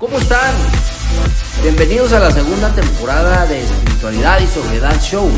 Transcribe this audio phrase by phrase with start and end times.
[0.00, 0.54] ¿Cómo están?
[1.60, 5.28] Bienvenidos a la segunda temporada de Espiritualidad y Sobriedad Show,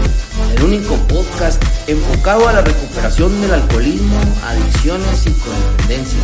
[0.57, 6.21] el único podcast enfocado a la recuperación del alcoholismo, adicciones y codependencia.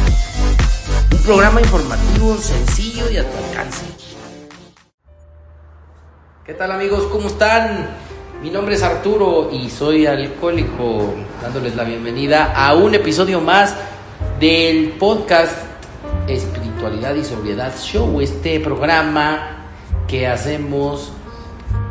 [1.11, 3.87] Un programa informativo sencillo y a tu alcance.
[6.46, 7.09] ¿Qué tal amigos?
[7.11, 7.89] ¿Cómo están?
[8.41, 11.12] Mi nombre es Arturo y soy alcohólico,
[11.43, 13.75] dándoles la bienvenida a un episodio más
[14.39, 15.57] del podcast
[16.29, 19.66] Espiritualidad y Sobriedad Show, este programa
[20.06, 21.12] que hacemos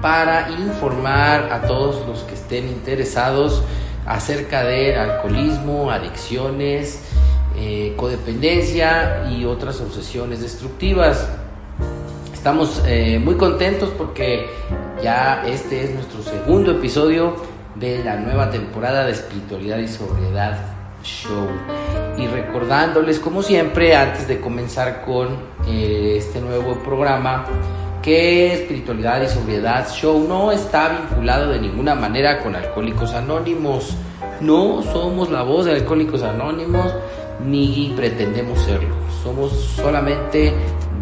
[0.02, 3.64] para informar a todos los que estén interesados
[4.06, 7.02] acerca de alcoholismo, adicciones,
[7.58, 11.28] eh, codependencia y otras obsesiones destructivas.
[12.34, 14.50] Estamos eh, muy contentos porque
[15.04, 17.36] ya este es nuestro segundo episodio
[17.76, 20.77] de la nueva temporada de Espiritualidad y Sobriedad
[21.08, 21.48] Show.
[22.18, 25.30] Y recordándoles, como siempre, antes de comenzar con
[25.68, 27.46] eh, este nuevo programa,
[28.02, 33.96] que Espiritualidad y Sobriedad Show no está vinculado de ninguna manera con Alcohólicos Anónimos.
[34.42, 36.94] No somos la voz de Alcohólicos Anónimos
[37.46, 38.96] ni pretendemos serlo.
[39.24, 40.54] Somos solamente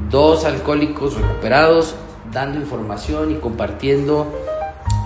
[0.09, 1.95] dos alcohólicos recuperados
[2.31, 4.27] dando información y compartiendo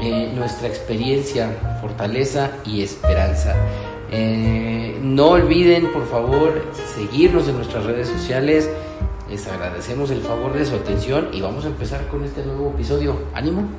[0.01, 3.55] eh, nuestra experiencia, fortaleza y esperanza.
[4.11, 6.65] Eh, no olviden, por favor,
[6.95, 8.69] seguirnos en nuestras redes sociales.
[9.29, 13.19] Les agradecemos el favor de su atención y vamos a empezar con este nuevo episodio.
[13.33, 13.69] ¡Ánimo!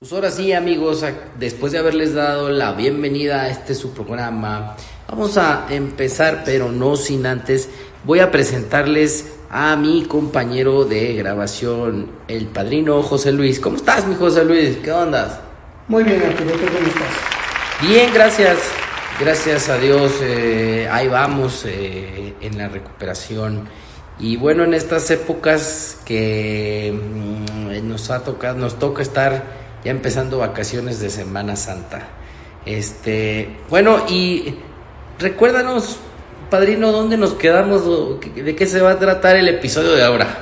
[0.00, 1.04] Pues ahora sí, amigos,
[1.38, 4.74] después de haberles dado la bienvenida a este su programa,
[5.08, 7.68] vamos a empezar, pero no sin antes,
[8.04, 13.60] voy a presentarles a mi compañero de grabación, el padrino José Luis.
[13.60, 14.78] ¿Cómo estás, mi José Luis?
[14.82, 15.42] ¿Qué onda?
[15.88, 17.86] Muy bien, Arturo, ¿cómo estás?
[17.86, 18.58] Bien, gracias.
[19.20, 23.68] Gracias a Dios, eh, ahí vamos eh, en la recuperación.
[24.18, 29.44] Y bueno, en estas épocas que mm, nos ha tocado, nos toca estar
[29.84, 32.08] ya empezando vacaciones de Semana Santa.
[32.64, 34.54] Este, bueno, y
[35.18, 35.98] recuérdanos,
[36.52, 37.80] padrino, dónde nos quedamos,
[38.20, 40.36] de qué se va a tratar el episodio de ahora.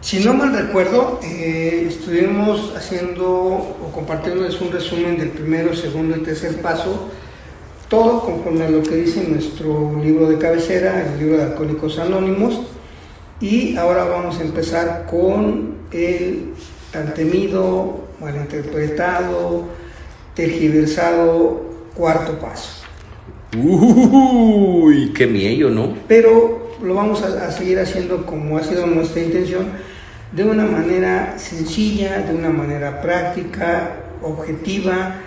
[0.00, 6.20] Si no mal recuerdo, eh, estuvimos haciendo o compartiéndoles un resumen del primero, segundo y
[6.20, 7.10] tercer paso,
[7.90, 12.62] todo conforme a lo que dice nuestro libro de cabecera, el libro de Alcohólicos Anónimos,
[13.42, 16.54] y ahora vamos a empezar con el
[16.90, 19.64] tan temido, malinterpretado,
[20.34, 21.64] tergiversado
[21.94, 22.83] cuarto paso.
[23.56, 25.94] Uy, qué miedo, ¿no?
[26.08, 29.66] Pero lo vamos a, a, seguir haciendo como ha sido nuestra intención,
[30.32, 35.20] de una manera sencilla, de una manera práctica, objetiva,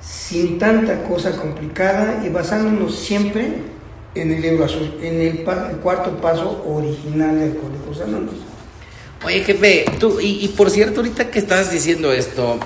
[0.00, 3.48] sin tanta cosa complicada y basándonos siempre
[4.14, 8.34] en el libro azul, en el, el cuarto paso original del Código Anónimos.
[9.24, 12.58] Oye, jefe, tú, y, y, por cierto, ahorita que estás diciendo esto,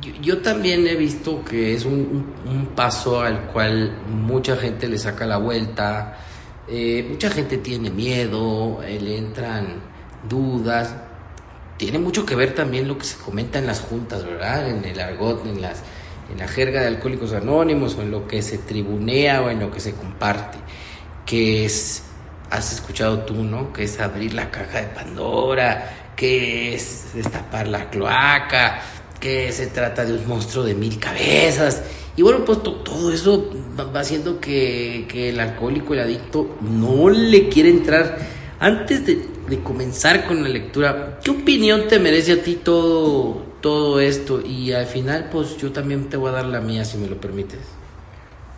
[0.00, 5.26] yo, yo también he visto que es un, paso al cual mucha gente le saca
[5.26, 6.18] la vuelta,
[6.68, 9.82] eh, mucha gente tiene miedo, eh, le entran
[10.28, 10.94] dudas.
[11.76, 14.68] Tiene mucho que ver también lo que se comenta en las juntas, ¿verdad?
[14.68, 15.82] En el argot, en, las,
[16.30, 19.70] en la jerga de alcohólicos anónimos, o en lo que se tribunea o en lo
[19.70, 20.58] que se comparte,
[21.26, 22.04] que es
[22.50, 23.72] has escuchado tú, ¿no?
[23.72, 28.82] Que es abrir la caja de Pandora, que es destapar la cloaca,
[29.20, 31.82] que se trata de un monstruo de mil cabezas.
[32.16, 37.48] Y bueno, pues todo eso va haciendo que, que, el alcohólico, el adicto, no le
[37.48, 38.18] quiere entrar.
[38.58, 44.00] Antes de, de, comenzar con la lectura, ¿qué opinión te merece a ti todo, todo
[44.00, 44.42] esto?
[44.44, 47.18] Y al final, pues yo también te voy a dar la mía, si me lo
[47.18, 47.60] permites.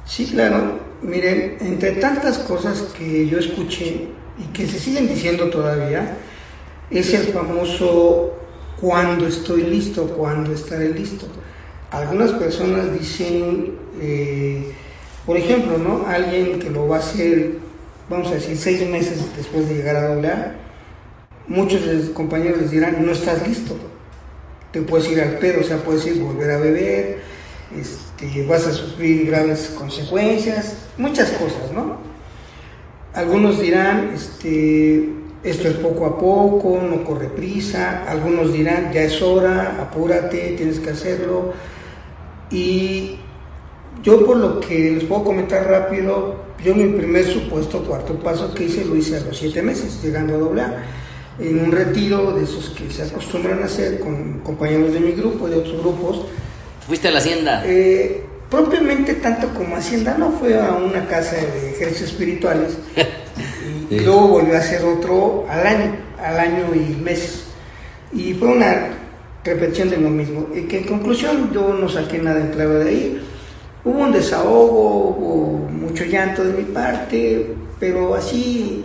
[0.07, 0.81] Sí, claro.
[1.03, 4.09] Miren, entre tantas cosas que yo escuché
[4.39, 6.17] y que se siguen diciendo todavía,
[6.91, 8.42] es el famoso
[8.83, 11.27] cuando estoy listo, cuando estaré listo.
[11.93, 14.73] Algunas personas dicen, eh,
[15.25, 16.05] por ejemplo, ¿no?
[16.09, 17.59] Alguien que lo va a hacer,
[18.11, 20.55] vamos a decir, seis meses después de llegar a AA,
[21.47, 23.77] muchos de sus compañeros les dirán, no estás listo.
[24.73, 27.21] Te puedes ir al pedo, o sea, puedes ir volver a beber,
[27.79, 31.99] este, vas a sufrir graves consecuencias, muchas cosas, ¿no?
[33.15, 35.09] Algunos dirán, este,
[35.43, 40.79] esto es poco a poco, no corre prisa, algunos dirán, ya es hora, apúrate, tienes
[40.79, 41.53] que hacerlo.
[42.51, 43.17] Y
[44.03, 48.65] yo por lo que les puedo comentar rápido, yo mi primer supuesto cuarto paso que
[48.65, 50.85] hice lo hice a los siete meses, llegando a doblar,
[51.39, 55.49] en un retiro de esos que se acostumbran a hacer con compañeros de mi grupo
[55.49, 56.27] y de otros grupos,
[56.87, 57.63] ¿Fuiste a la hacienda?
[57.65, 62.77] Eh, propiamente tanto como hacienda, no fue a una casa de ejercicios espirituales
[63.93, 67.45] y, luego volvió a hacer otro al año, al año y meses.
[68.13, 68.89] Y fue una
[69.45, 70.49] repetición de lo mismo.
[70.55, 73.29] Y que en conclusión yo no saqué nada en claro de ahí.
[73.85, 78.85] Hubo un desahogo, hubo mucho llanto de mi parte, pero así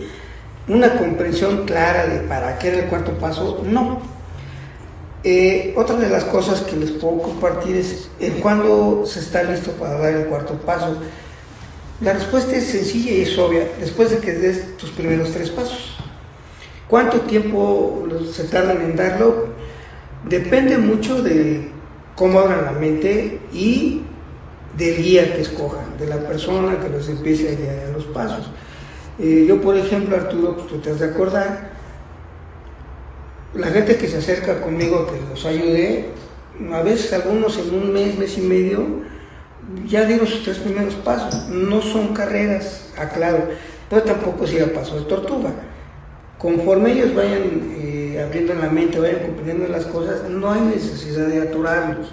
[0.66, 4.00] una comprensión clara de para qué era el cuarto paso, no.
[5.24, 9.72] Eh, otra de las cosas que les puedo compartir es en cuándo se está listo
[9.72, 10.98] para dar el cuarto paso.
[12.00, 15.96] La respuesta es sencilla y es obvia, después de que des tus primeros tres pasos.
[16.86, 19.48] ¿Cuánto tiempo se tardan en darlo?
[20.28, 21.70] Depende mucho de
[22.14, 24.02] cómo abran la mente y
[24.76, 28.48] del guía que escojan, de la persona que los empiece a guiar los pasos.
[29.18, 31.72] Eh, yo, por ejemplo, Arturo, pues tú te has de acordar,
[33.54, 36.10] la gente que se acerca conmigo que los ayude,
[36.72, 38.86] a veces algunos en un mes, mes y medio,
[39.86, 41.48] ya dieron sus tres primeros pasos.
[41.48, 43.48] No son carreras, aclaro,
[43.88, 45.50] pero tampoco si a paso de tortuga.
[46.38, 51.42] Conforme ellos vayan eh, abriendo la mente, vayan comprendiendo las cosas, no hay necesidad de
[51.42, 52.12] aturarlos.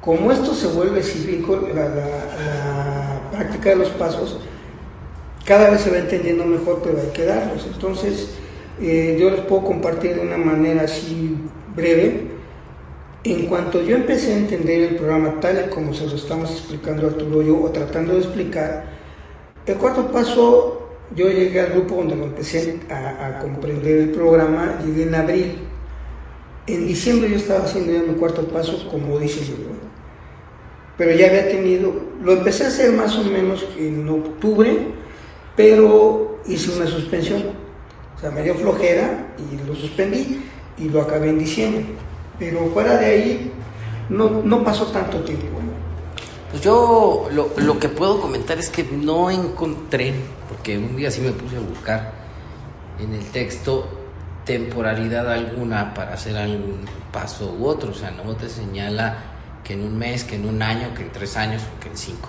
[0.00, 4.38] Como esto se vuelve cívico, la, la práctica de los pasos,
[5.44, 7.66] cada vez se va entendiendo mejor, pero hay que darlos.
[7.72, 8.30] Entonces,
[8.80, 11.36] eh, yo les puedo compartir de una manera así
[11.74, 12.35] breve.
[13.28, 17.42] En cuanto yo empecé a entender el programa tal como se lo estamos explicando Arturo
[17.42, 18.84] yo, o tratando de explicar,
[19.66, 25.08] el cuarto paso, yo llegué al grupo donde lo empecé a, comprender el programa, llegué
[25.08, 25.58] en abril.
[26.68, 29.56] En diciembre yo estaba haciendo ya mi cuarto paso, como dice yo.
[30.96, 34.86] Pero ya había tenido, lo empecé a hacer más o menos en octubre,
[35.56, 37.42] pero hice una suspensión.
[38.16, 40.44] O sea, me dio flojera y lo suspendí
[40.78, 41.86] y lo acabé en diciembre.
[42.38, 43.52] Pero fuera de ahí
[44.08, 45.46] no, no pasó tanto tiempo.
[46.50, 50.14] Pues yo lo, lo, que puedo comentar es que no encontré,
[50.48, 52.12] porque un día sí me puse a buscar
[53.00, 53.88] en el texto
[54.44, 57.90] temporalidad alguna para hacer algún paso u otro.
[57.90, 59.18] O sea, no te señala
[59.64, 61.96] que en un mes, que en un año, que en tres años o que en
[61.96, 62.28] cinco.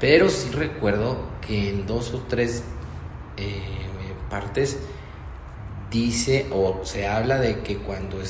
[0.00, 1.16] Pero sí recuerdo
[1.46, 2.64] que en dos o tres
[3.36, 3.60] eh,
[4.28, 4.78] partes
[5.90, 8.20] dice o se habla de que cuando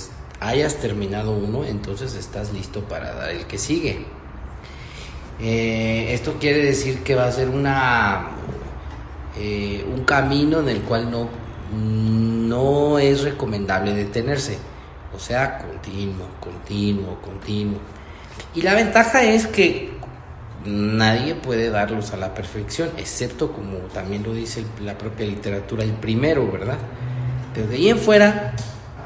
[0.49, 4.05] hayas terminado uno, entonces estás listo para dar el que sigue.
[5.41, 8.29] Eh, esto quiere decir que va a ser una
[9.39, 11.29] eh, un camino en el cual no,
[11.75, 14.59] no es recomendable detenerse.
[15.15, 17.79] O sea, continuo, continuo, continuo.
[18.55, 19.91] Y la ventaja es que
[20.65, 25.93] nadie puede darlos a la perfección, excepto como también lo dice la propia literatura, el
[25.93, 26.79] primero, ¿verdad?
[27.55, 28.55] Pero de ahí en fuera,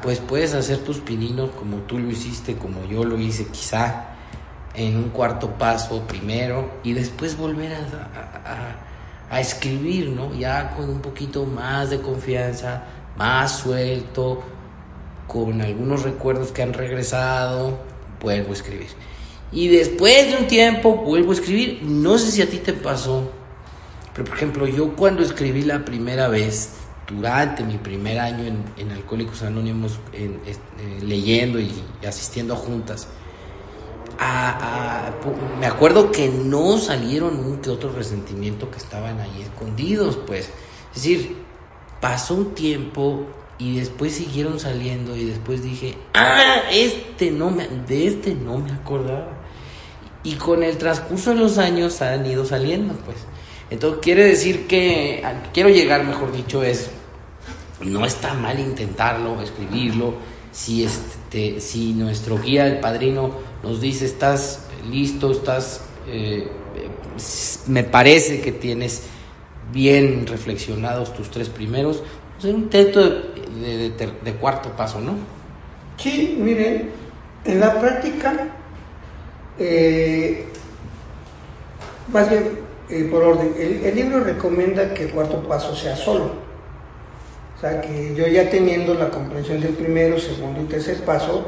[0.01, 4.05] pues puedes hacer tus pininos como tú lo hiciste, como yo lo hice quizá,
[4.73, 8.77] en un cuarto paso primero y después volver a,
[9.29, 10.33] a escribir, ¿no?
[10.33, 12.83] Ya con un poquito más de confianza,
[13.17, 14.43] más suelto,
[15.27, 17.77] con algunos recuerdos que han regresado,
[18.21, 18.87] vuelvo a escribir.
[19.51, 21.81] Y después de un tiempo vuelvo a escribir.
[21.83, 23.29] No sé si a ti te pasó,
[24.13, 26.71] pero por ejemplo, yo cuando escribí la primera vez,
[27.09, 28.43] durante mi primer año
[28.77, 30.55] en, Alcohólicos Anónimos, en, eh,
[31.01, 31.71] leyendo y,
[32.05, 33.07] asistiendo a juntas,
[35.59, 40.49] me acuerdo que no salieron un que otro resentimiento que estaban ahí escondidos, pues.
[40.95, 41.37] Es decir,
[42.01, 43.27] pasó un tiempo
[43.59, 48.71] y después siguieron saliendo y después dije, ah, este no me, de este no me
[48.71, 49.33] acordaba.
[50.23, 53.17] Y con el transcurso de los años han ido saliendo, pues.
[53.69, 56.89] Entonces quiere decir que, quiero llegar, mejor dicho, es,
[57.81, 60.15] no está mal intentarlo, escribirlo,
[60.51, 63.31] si, este, si nuestro guía, el padrino,
[63.63, 66.47] nos dice, estás listo, estás, eh,
[67.67, 69.03] me parece que tienes
[69.71, 72.03] bien reflexionados tus tres primeros,
[72.33, 75.13] pues un intento de, cuarto paso, ¿no?
[75.97, 76.91] Sí, miren,
[77.45, 78.47] en la práctica,
[79.59, 80.45] eh,
[82.11, 86.46] más bien eh, por orden, el, libro recomienda que el cuarto paso sea solo.
[87.57, 91.45] O sea, que yo ya teniendo la comprensión del primero, segundo y tercer paso,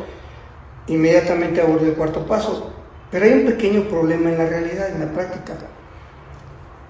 [0.88, 2.72] inmediatamente abordo el cuarto paso.
[3.12, 5.54] Pero hay un pequeño problema en la realidad, en la práctica.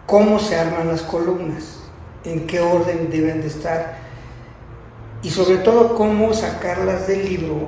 [0.05, 1.81] ¿Cómo se arman las columnas?
[2.23, 4.09] ¿En qué orden deben de estar?
[5.21, 7.67] y sobre todo cómo sacarlas del libro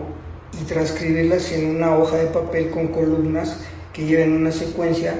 [0.53, 3.57] y transcribirlas en una hoja de papel con columnas
[3.93, 5.13] que lleven una secuencia.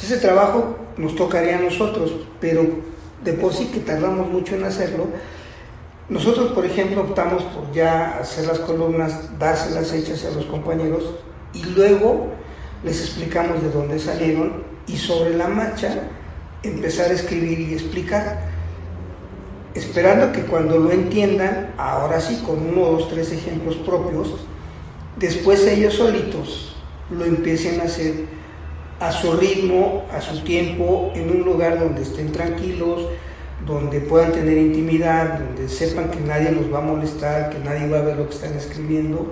[0.00, 2.64] Ese trabajo nos tocaría a nosotros, pero
[3.24, 5.06] de por sí que tardamos mucho en hacerlo.
[6.08, 11.04] Nosotros, por ejemplo, optamos por ya hacer las columnas, dárselas hechas a los compañeros
[11.52, 12.28] y luego
[12.82, 16.08] les explicamos de dónde salieron y sobre la marcha
[16.62, 18.48] empezar a escribir y explicar,
[19.74, 24.34] esperando que cuando lo entiendan, ahora sí, con uno, dos, tres ejemplos propios,
[25.18, 26.74] después ellos solitos
[27.10, 28.26] lo empiecen a hacer
[28.98, 33.02] a su ritmo, a su tiempo, en un lugar donde estén tranquilos,
[33.66, 37.98] donde puedan tener intimidad, donde sepan que nadie los va a molestar, que nadie va
[37.98, 39.26] a ver lo que están escribiendo.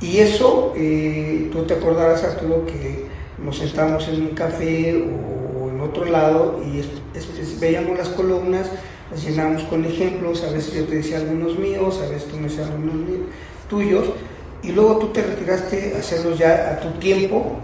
[0.00, 3.06] Y eso, eh, tú te acordarás, Arturo, que
[3.38, 6.82] nos sentamos en un café o en otro lado y
[7.60, 8.70] veíamos las columnas,
[9.10, 12.44] las llenamos con ejemplos, a veces yo te decía algunos míos, a veces tú me
[12.44, 12.94] decías algunos
[13.68, 14.06] tuyos,
[14.62, 17.56] y luego tú te retiraste a hacerlos ya a tu tiempo,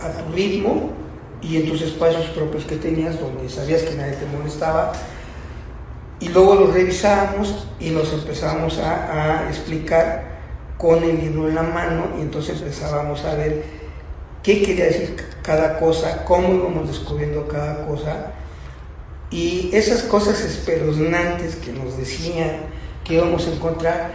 [0.00, 1.01] a tu ritmo
[1.42, 4.92] y en tus espacios propios que tenías donde sabías que nadie te molestaba.
[6.20, 10.30] Y luego los revisábamos y nos empezábamos a, explicar
[10.78, 13.64] con el libro en la mano y entonces empezábamos a ver
[14.42, 18.32] qué quería decir cada cosa, cómo íbamos descubriendo cada cosa.
[19.30, 22.66] Y esas cosas espeluznantes que nos decían
[23.02, 24.10] que íbamos a encontrar,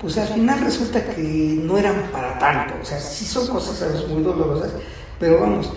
[0.00, 2.74] pues al final resulta que no eran para tanto.
[2.82, 4.72] O sea, sí son cosas a veces muy dolorosas,
[5.18, 5.70] pero vamos,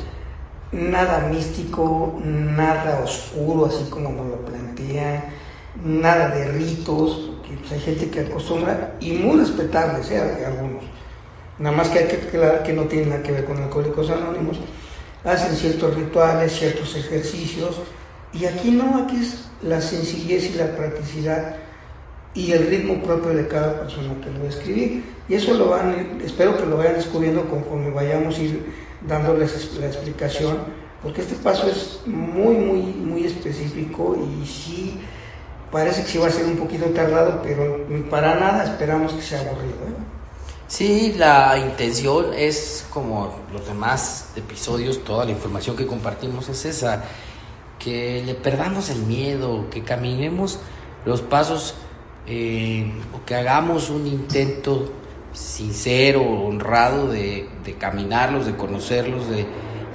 [0.73, 5.23] nada místico, nada oscuro, así como nos lo plantean,
[5.85, 10.45] nada de ritos, porque pues, hay gente que acostumbra, y muy respetables, ¿eh?
[10.45, 10.83] algunos.
[11.59, 14.59] Nada más que hay que aclarar que no tienen nada que ver con alcohólicos anónimos.
[15.23, 17.79] Hacen ciertos rituales, ciertos ejercicios,
[18.33, 21.55] y aquí no, aquí es la sencillez y la practicidad
[22.33, 25.03] y el ritmo propio de cada persona que lo escribir.
[25.29, 29.87] Y eso lo van, espero que lo vayan descubriendo conforme vayamos a ir dándoles la
[29.87, 30.57] explicación,
[31.01, 34.99] porque este paso es muy, muy, muy específico y sí
[35.71, 39.41] parece que sí va a ser un poquito tardado, pero para nada esperamos que sea
[39.41, 39.73] aburrido.
[39.73, 40.13] ¿eh?
[40.67, 47.03] Sí, la intención es como los demás episodios, toda la información que compartimos es esa,
[47.79, 50.59] que le perdamos el miedo, que caminemos
[51.05, 51.75] los pasos
[52.27, 54.89] eh, o que hagamos un intento
[55.33, 57.47] sincero, honrado de,
[57.79, 59.45] caminarlos, de conocerlos, de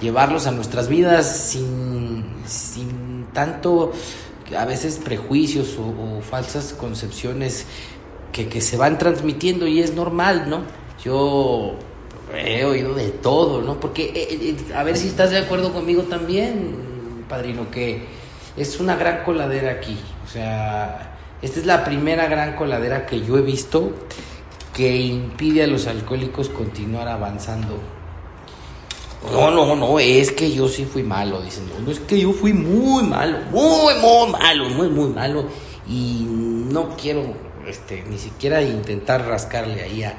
[0.00, 3.92] llevarlos a nuestras vidas sin, sin tanto,
[4.56, 7.66] a veces, prejuicios o, falsas concepciones
[8.32, 10.62] que, que, se van transmitiendo y es normal, ¿no?
[11.04, 11.76] Yo
[12.36, 13.80] he oído de todo, ¿no?
[13.80, 18.04] Porque, eh, eh, a ver si estás de acuerdo conmigo también, padrino, que
[18.56, 23.38] es una gran coladera aquí, o sea, esta es la primera gran coladera que yo
[23.38, 23.92] he visto
[24.78, 27.80] que impide a los alcohólicos continuar avanzando.
[29.32, 31.64] No, no, no, es que yo sí fui malo, dicen.
[31.84, 35.46] No, es que yo fui muy malo, muy, muy malo, muy, muy malo.
[35.88, 37.24] Y no quiero
[37.66, 40.16] este, ni siquiera intentar rascarle ahí a,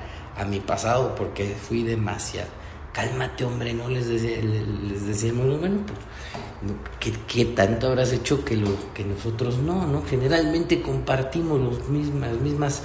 [0.49, 2.49] mi pasado porque fui demasiado.
[2.91, 8.71] Cálmate, hombre, no les, decía, les decíamos, bueno, pues, ¿qué, tanto habrás hecho que, lo,
[8.93, 9.87] que nosotros no?
[9.87, 12.83] no Generalmente compartimos los mismas, las mismas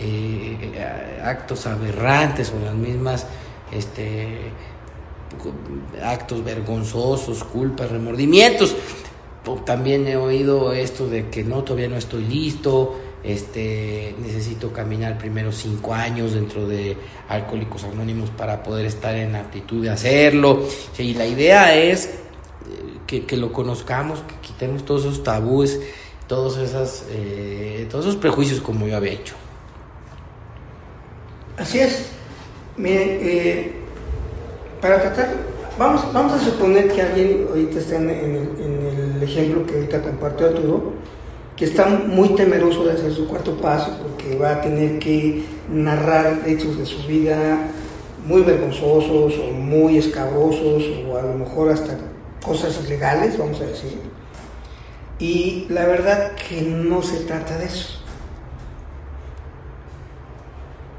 [0.00, 3.26] eh, actos aberrantes o las mismas
[3.72, 4.50] este,
[6.02, 8.74] actos vergonzosos, culpas, remordimientos.
[9.64, 15.52] También he oído esto de que no, todavía no estoy listo, este, necesito caminar primero
[15.52, 16.96] cinco años dentro de
[17.28, 20.64] Alcohólicos Anónimos para poder estar en actitud de hacerlo.
[20.98, 22.06] y la idea es
[23.06, 25.80] eh, que, lo conozcamos, que quitemos todos esos tabúes,
[26.26, 29.34] todos, esas, eh, todos esos prejuicios como yo había hecho.
[31.58, 32.06] Así es.
[32.76, 33.72] Miren, eh,
[34.80, 35.34] para tratar,
[35.76, 40.92] vamos, vamos a suponer que alguien ahorita está en el, ejemplo que ahorita compartió Arturo,
[41.56, 46.42] que está muy temeroso de hacer su cuarto paso porque va a tener que narrar
[46.46, 47.58] hechos de su vida
[48.24, 51.98] muy vergonzosos o muy escabrosos o a lo mejor hasta
[52.44, 53.98] cosas ilegales, vamos a decir.
[55.18, 57.97] Y la verdad que no se trata de eso.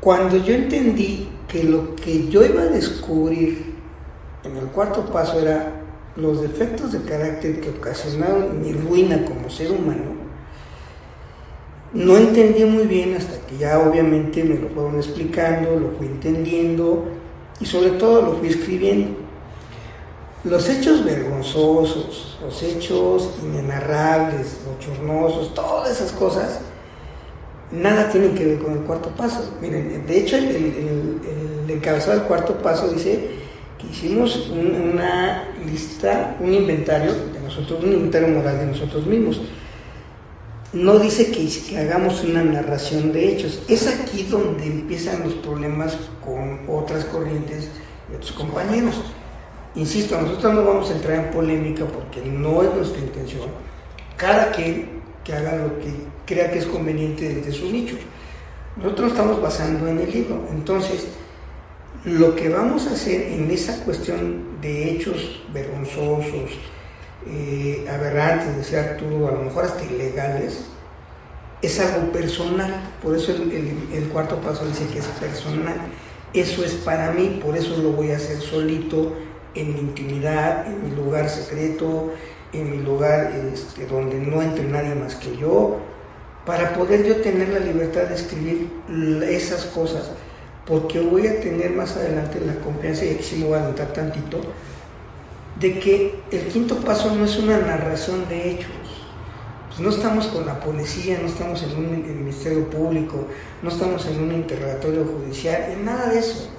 [0.01, 3.75] Cuando yo entendí que lo que yo iba a descubrir
[4.43, 5.73] en el cuarto paso era
[6.15, 10.19] los defectos de carácter que ocasionaron mi ruina como ser humano,
[11.91, 17.05] no entendí muy bien hasta que ya obviamente me lo fueron explicando, lo fui entendiendo
[17.59, 19.17] y sobre todo lo fui escribiendo.
[20.43, 26.61] Los hechos vergonzosos, los hechos inenarrables, bochornosos, todas esas cosas,
[27.71, 29.53] nada tiene que ver con el cuarto paso.
[29.61, 31.19] Miren, de hecho, el,
[31.69, 33.29] encabezado del cuarto paso dice
[33.77, 39.41] que hicimos una lista, un inventario de nosotros, un inventario moral de nosotros mismos.
[40.73, 43.61] no dice que, que, hagamos una narración de hechos.
[43.67, 47.69] Es aquí donde empiezan los problemas con otras corrientes
[48.11, 48.95] y otros compañeros.
[49.75, 53.47] Insisto, nosotros no vamos a entrar en polémica porque no es nuestra intención.
[54.17, 55.91] Cada quien que haga lo que
[56.25, 57.95] crea que es conveniente desde su nicho.
[58.77, 60.45] Nosotros estamos basando en el libro.
[60.51, 61.07] Entonces,
[62.05, 66.51] lo que vamos a hacer en esa cuestión de hechos vergonzosos,
[67.27, 70.65] eh, aberrantes, decía Arturo, a lo mejor hasta ilegales,
[71.61, 72.73] es algo personal.
[73.03, 75.75] Por eso el, cuarto paso dice que es personal.
[76.33, 79.15] Eso es para mí, por eso lo voy a hacer solito,
[79.55, 82.13] en mi intimidad, en mi lugar secreto,
[82.53, 85.77] en mi lugar este, donde no entre nadie más que yo,
[86.45, 88.69] para poder yo tener la libertad de escribir
[89.29, 90.11] esas cosas,
[90.65, 93.93] porque voy a tener más adelante la confianza, y aquí sí me voy a notar
[93.93, 94.41] tantito,
[95.59, 98.71] de que el quinto paso no es una narración de hechos.
[99.67, 103.25] Pues no estamos con la policía, no estamos en un ministerio público,
[103.61, 106.49] no estamos en un interrogatorio judicial, en nada de eso.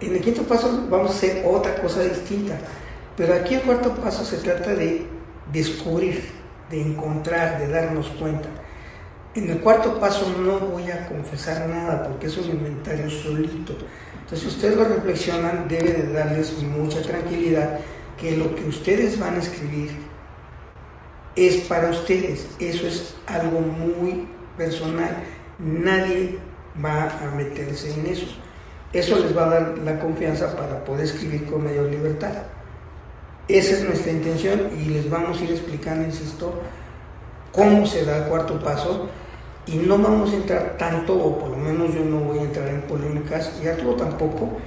[0.00, 2.58] En el quinto paso vamos a hacer otra cosa distinta.
[3.16, 5.06] Pero aquí el cuarto paso se trata de
[5.52, 6.22] descubrir,
[6.70, 8.48] de encontrar, de darnos cuenta.
[9.34, 13.76] En el cuarto paso no voy a confesar nada porque es un inventario solito.
[14.20, 17.78] Entonces, si ustedes lo reflexionan, debe de darles mucha tranquilidad
[18.18, 19.90] que lo que ustedes van a escribir
[21.36, 22.46] es para ustedes.
[22.58, 25.16] Eso es algo muy personal.
[25.58, 26.38] Nadie
[26.82, 28.26] va a meterse en eso.
[28.92, 32.32] Eso les va a dar la confianza para poder escribir con mayor libertad.
[33.48, 36.62] Esa es nuestra intención y les vamos a ir explicando, insisto,
[37.52, 39.08] cómo se da el cuarto paso
[39.66, 42.68] y no vamos a entrar tanto, o por lo menos yo no voy a entrar
[42.68, 44.58] en polémicas, y Arturo tampoco,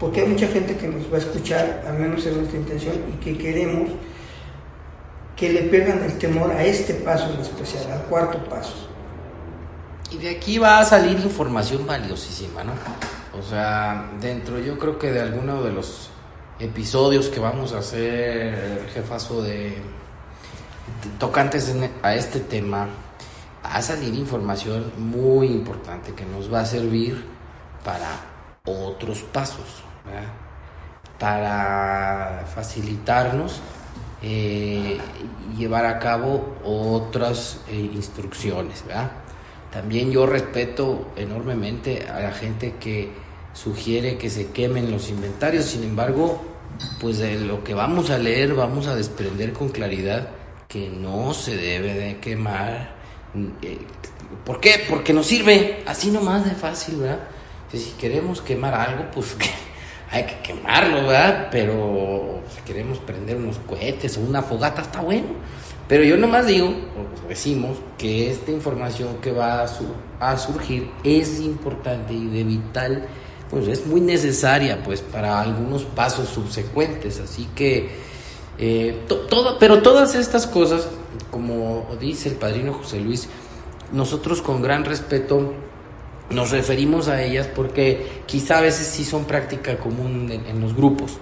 [0.00, 3.24] porque hay mucha gente que nos va a escuchar, al menos es nuestra intención, y
[3.24, 3.90] que queremos
[5.36, 8.88] que le pierdan el temor a este paso en especial, al cuarto paso.
[10.10, 12.72] Y de aquí va a salir información valiosísima, ¿no?
[13.38, 16.10] O sea, dentro yo creo que de alguno de los
[16.58, 19.76] episodios que vamos a hacer, jefazo, de,
[21.18, 22.88] tocantes a este tema,
[23.64, 27.24] va a salir información muy importante que nos va a servir
[27.84, 28.08] para
[28.64, 29.82] otros pasos,
[31.18, 33.60] para facilitarnos
[34.22, 34.98] eh,
[35.56, 38.84] llevar a cabo otras eh, instrucciones.
[39.70, 43.25] También yo respeto enormemente a la gente que
[43.56, 45.64] sugiere que se quemen los inventarios.
[45.64, 46.42] Sin embargo,
[47.00, 50.28] pues de lo que vamos a leer vamos a desprender con claridad
[50.68, 52.94] que no se debe de quemar.
[53.62, 53.78] Eh,
[54.44, 54.84] ¿Por qué?
[54.88, 57.20] Porque nos sirve así nomás de fácil, ¿verdad?
[57.72, 59.36] Si queremos quemar algo, pues
[60.10, 61.48] hay que quemarlo, ¿verdad?
[61.50, 65.28] Pero si queremos prender unos cohetes o una fogata, está bueno.
[65.88, 66.74] Pero yo nomás digo,
[67.28, 69.66] decimos, que esta información que va a,
[70.20, 73.06] a surgir es importante y de vital
[73.50, 77.20] pues es muy necesaria pues para algunos pasos subsecuentes.
[77.20, 77.90] Así que
[78.58, 79.04] eh,
[79.60, 80.88] pero todas estas cosas
[81.30, 83.28] como dice el padrino José Luis
[83.92, 85.52] nosotros con gran respeto
[86.30, 91.18] nos referimos a ellas porque quizá a veces sí son práctica común en los grupos.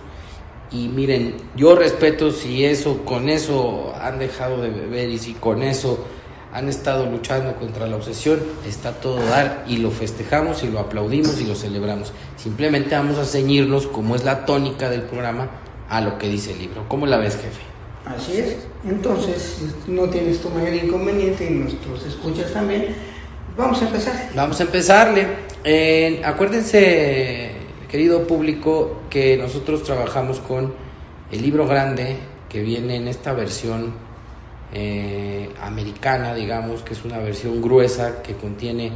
[0.70, 5.62] Y miren yo respeto si eso con eso han dejado de beber y si con
[5.62, 6.04] eso
[6.54, 11.40] han estado luchando contra la obsesión, está todo dar y lo festejamos y lo aplaudimos
[11.40, 12.12] y lo celebramos.
[12.36, 15.50] Simplemente vamos a ceñirnos, como es la tónica del programa,
[15.88, 16.84] a lo que dice el libro.
[16.88, 17.60] ¿Cómo la ves, jefe?
[18.06, 18.56] Así es.
[18.88, 22.94] Entonces, no tienes tu mayor inconveniente y nuestros escuchas también,
[23.56, 24.30] vamos a empezar.
[24.36, 25.26] Vamos a empezarle.
[26.24, 27.50] acuérdense,
[27.90, 30.72] querido público, que nosotros trabajamos con
[31.32, 32.16] el libro grande
[32.48, 34.03] que viene en esta versión
[34.74, 38.92] eh, americana, digamos, que es una versión gruesa que contiene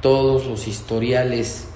[0.00, 1.66] todos los historiales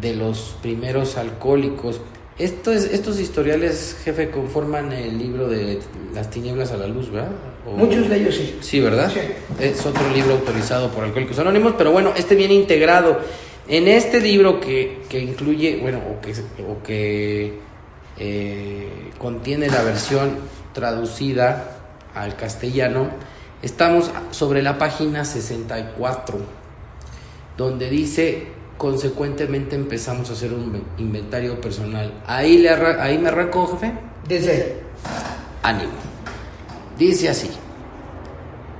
[0.00, 2.00] de los primeros alcohólicos.
[2.38, 5.80] Estos, estos historiales, jefe, conforman el libro de
[6.14, 7.30] Las tinieblas a la luz, ¿verdad?
[7.76, 8.58] Muchos de ellos sí.
[8.60, 9.10] Sí, ¿verdad?
[9.60, 13.20] Es otro libro autorizado por Alcohólicos Anónimos, pero bueno, este viene integrado.
[13.68, 17.58] En este libro que, que incluye, bueno, o que, o que
[18.18, 20.36] eh, contiene la versión
[20.72, 21.71] traducida
[22.14, 23.08] al castellano,
[23.62, 26.38] estamos sobre la página 64,
[27.56, 32.12] donde dice, consecuentemente empezamos a hacer un inventario personal.
[32.26, 33.92] Ahí, le ahí me arrancó, jefe.
[34.28, 34.82] Desde.
[35.62, 35.92] Ánimo.
[36.98, 37.50] Dice así,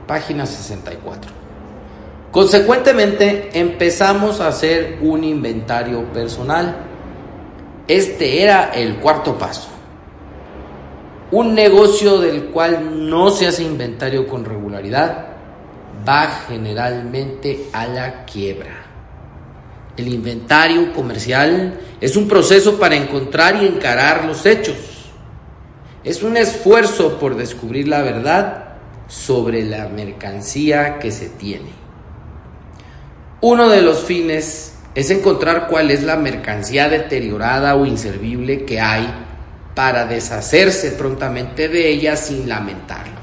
[0.06, 1.30] página 64.
[2.30, 6.76] Consecuentemente empezamos a hacer un inventario personal.
[7.86, 9.71] Este era el cuarto paso
[11.32, 15.28] un negocio del cual no se hace inventario con regularidad
[16.06, 18.84] va generalmente a la quiebra.
[19.96, 24.76] El inventario comercial es un proceso para encontrar y encarar los hechos.
[26.04, 28.74] Es un esfuerzo por descubrir la verdad
[29.08, 31.70] sobre la mercancía que se tiene.
[33.40, 39.08] Uno de los fines es encontrar cuál es la mercancía deteriorada o inservible que hay
[39.74, 43.20] para deshacerse prontamente de ella sin lamentarlo.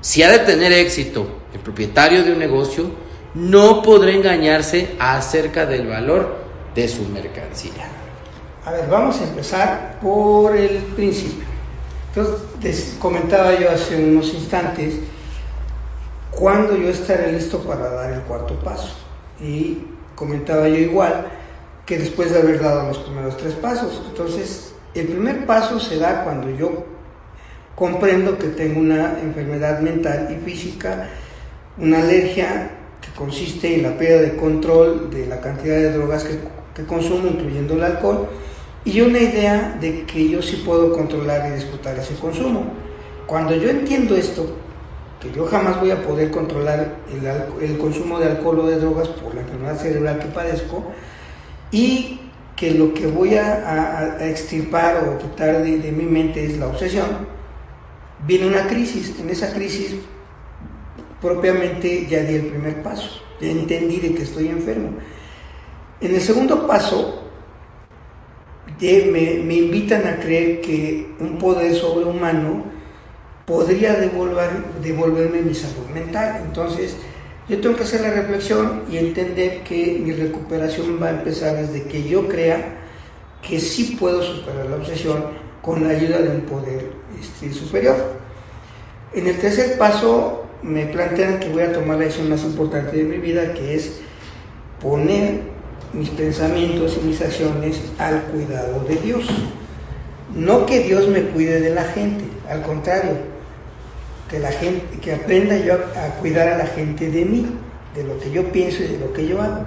[0.00, 2.90] Si ha de tener éxito el propietario de un negocio,
[3.34, 6.36] no podrá engañarse acerca del valor
[6.74, 7.88] de su mercancía.
[8.64, 11.44] A ver, vamos a empezar por el principio.
[12.14, 14.94] Entonces, comentaba yo hace unos instantes
[16.30, 18.94] cuándo yo estaré listo para dar el cuarto paso.
[19.40, 19.78] Y
[20.14, 21.26] comentaba yo igual
[21.84, 24.02] que después de haber dado los primeros tres pasos.
[24.06, 26.84] Entonces, el primer paso se da cuando yo
[27.74, 31.08] comprendo que tengo una enfermedad mental y física,
[31.78, 36.84] una alergia que consiste en la pérdida de control de la cantidad de drogas que,
[36.84, 38.28] consumo, incluyendo el alcohol,
[38.84, 42.64] y una idea de que yo sí puedo controlar y disfrutar ese consumo.
[43.26, 44.56] Cuando yo entiendo esto,
[45.20, 49.08] que yo jamás voy a poder controlar el, el consumo de alcohol o de drogas
[49.08, 50.84] por la enfermedad cerebral que padezco,
[51.70, 52.20] y
[52.56, 57.26] que lo que voy a, extirpar o quitar de, de mi mente es la obsesión,
[58.26, 59.14] viene una crisis.
[59.18, 59.96] En esa crisis
[61.20, 64.90] propiamente ya di el primer paso, ya entendí de que estoy enfermo.
[66.00, 67.24] En el segundo paso
[68.80, 72.64] me, me, invitan a creer que un poder sobrehumano
[73.46, 74.50] podría devolver,
[74.82, 76.42] devolverme mi salud mental.
[76.44, 76.96] Entonces,
[77.48, 81.84] yo tengo que hacer la reflexión y entender que mi recuperación va a empezar desde
[81.84, 82.78] que yo crea
[83.46, 85.24] que sí puedo superar la obsesión
[85.60, 87.96] con la ayuda de un poder este, superior.
[89.12, 93.04] En el tercer paso me plantean que voy a tomar la decisión más importante de
[93.04, 94.00] mi vida, que es
[94.80, 95.40] poner
[95.92, 99.26] mis pensamientos y mis acciones al cuidado de Dios.
[100.34, 103.33] No que Dios me cuide de la gente, al contrario,
[104.30, 107.46] que la gente, que aprenda yo a, cuidar a la gente de mí,
[107.94, 109.62] de lo que yo pienso y de lo que yo hago.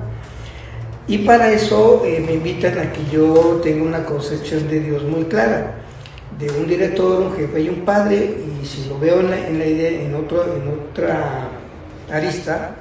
[1.08, 5.24] Y para eso eh, me invitan a que yo tenga una concepción de Dios muy
[5.26, 5.76] clara,
[6.38, 10.02] de un director, un jefe y un padre, y si lo veo en la, idea,
[10.02, 11.50] en, otro, en otra
[12.12, 12.76] arista,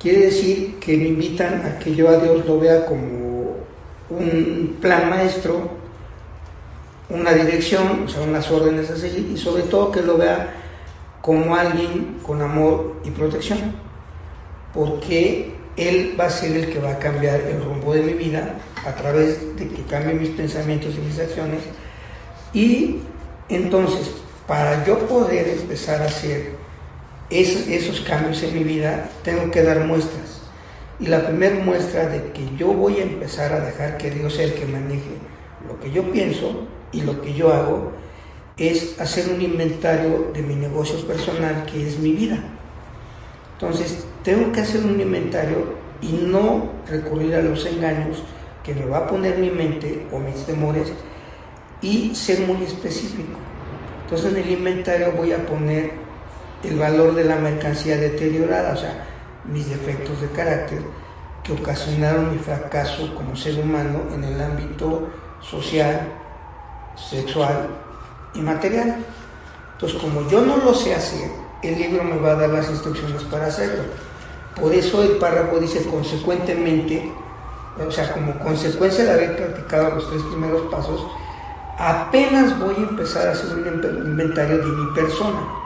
[0.00, 3.56] Quiere decir que me invitan a que yo a Dios lo vea como
[4.08, 5.72] un plan maestro,
[7.10, 10.54] una dirección, o sea, unas órdenes a seguir y sobre todo que lo vea
[11.20, 13.74] como alguien con amor y protección,
[14.72, 18.54] porque Él va a ser el que va a cambiar el rumbo de mi vida
[18.86, 21.60] a través de que cambie mis pensamientos y mis acciones.
[22.54, 23.00] Y
[23.48, 24.12] entonces,
[24.46, 26.52] para yo poder empezar a hacer
[27.28, 30.42] esos cambios en mi vida, tengo que dar muestras.
[30.98, 34.44] Y la primera muestra de que yo voy a empezar a dejar que Dios sea
[34.44, 35.18] el que maneje
[35.66, 37.92] lo que yo pienso y lo que yo hago,
[38.56, 42.38] es hacer un inventario de mi negocio personal, que es mi vida.
[43.54, 48.22] Entonces, tengo que hacer un inventario y no recurrir a los engaños
[48.62, 50.92] que me va a poner mi mente o mis temores
[51.80, 53.38] y ser muy específico.
[54.04, 55.92] Entonces, en el inventario voy a poner
[56.62, 59.06] el valor de la mercancía deteriorada, o sea,
[59.44, 60.82] mis defectos de carácter
[61.42, 65.08] que ocasionaron mi fracaso como ser humano en el ámbito
[65.40, 66.08] social,
[67.08, 67.68] sexual
[68.34, 68.96] y material.
[69.72, 71.30] Entonces, como yo no lo sé hacer,
[71.62, 73.84] el libro me va a dar las instrucciones para hacerlo.
[74.60, 77.12] Por eso el párrafo dice consecuentemente,
[77.86, 81.06] o sea, como consecuencia de haber practicado los tres primeros pasos,
[81.78, 83.66] apenas voy a empezar a hacer un
[84.06, 85.60] inventario de mi persona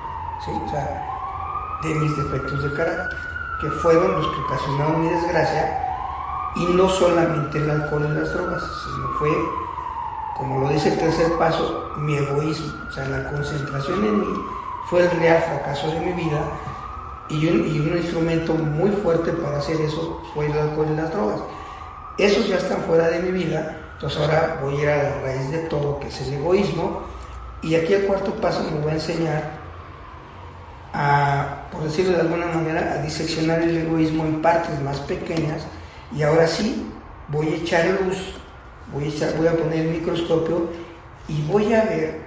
[1.83, 3.18] de mis defectos de carácter,
[3.61, 5.81] que fueron los que ocasionaron mi desgracia,
[6.57, 9.31] y no solamente el alcohol y las drogas, sino fue,
[10.37, 14.35] como lo dice el tercer paso, mi egoísmo, o sea, la concentración en mí
[14.88, 16.42] fue el real fracaso de mi vida,
[17.29, 21.11] y un, y un instrumento muy fuerte para hacer eso fue el alcohol y las
[21.11, 21.40] drogas.
[22.18, 25.51] Esos ya están fuera de mi vida, entonces ahora voy a ir a la raíz
[25.51, 27.03] de todo, que es el egoísmo,
[27.62, 29.64] y aquí el cuarto paso me voy a enseñar
[30.92, 35.62] a, por decirlo de alguna manera, a diseccionar el egoísmo en partes más pequeñas
[36.14, 36.87] y ahora sí
[37.29, 38.35] voy a echar luz,
[38.92, 40.68] voy a, voy a poner el microscopio
[41.29, 42.20] y voy a ver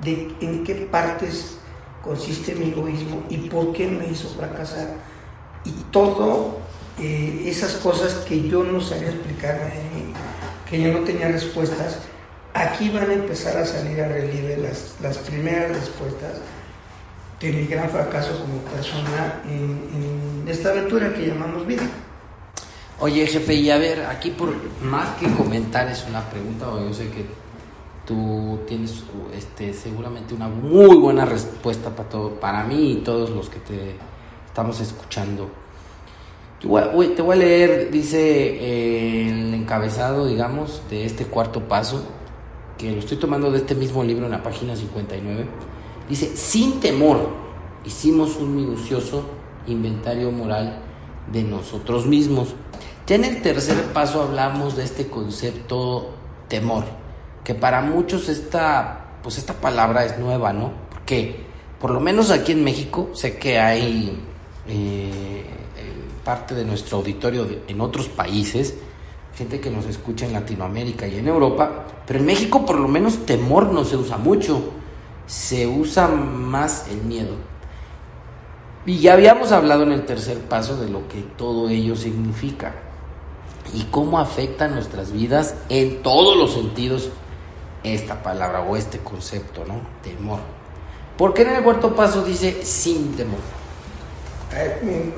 [0.00, 1.58] de en qué partes
[2.02, 4.88] consiste mi egoísmo y por qué me hizo fracasar.
[5.64, 6.58] Y todo
[6.98, 9.72] eh, esas cosas que yo no sabía explicar,
[10.68, 11.98] que yo no tenía respuestas,
[12.54, 16.34] aquí van a empezar a salir a relieve las, las primeras respuestas
[17.40, 21.82] de mi gran fracaso como persona en esta aventura que llamamos vida.
[22.98, 26.94] Oye, jefe, y a ver, aquí por más que comentar es una pregunta, o yo
[26.94, 27.26] sé que
[28.06, 29.04] tú tienes
[29.34, 33.96] este, seguramente una muy buena respuesta para todo, para mí y todos los que te
[34.46, 35.50] estamos escuchando.
[36.58, 42.02] te voy a leer, dice eh, el encabezado, digamos, de este cuarto paso,
[42.78, 45.46] que lo estoy tomando de este mismo libro en la página 59.
[46.08, 47.28] Dice, sin temor,
[47.84, 49.22] hicimos un minucioso
[49.66, 50.85] inventario moral
[51.32, 52.54] de nosotros mismos
[53.06, 56.10] ya en el tercer paso hablamos de este concepto
[56.48, 56.82] temor,
[57.44, 60.72] que para muchos esta, pues esta palabra es nueva, ¿no?
[60.90, 61.36] Porque
[61.80, 64.20] por lo menos aquí en México sé que hay
[64.66, 65.44] eh,
[66.24, 68.74] parte de nuestro auditorio en otros países,
[69.36, 73.24] gente que nos escucha en Latinoamérica y en Europa, pero en México por lo menos
[73.24, 74.72] temor no se usa mucho,
[75.28, 77.36] se usa más el miedo.
[78.86, 82.72] Y ya habíamos hablado en el tercer paso de lo que todo ello significa
[83.74, 87.10] y cómo afecta nuestras vidas en todos los sentidos
[87.82, 89.80] esta palabra o este concepto, ¿no?
[90.02, 90.38] Temor.
[91.18, 93.40] ¿Por qué en el cuarto paso dice sin temor?
[94.54, 95.12] Eh,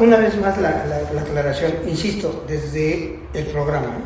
[0.00, 0.84] una vez más la,
[1.20, 3.98] aclaración, insisto, desde el programa.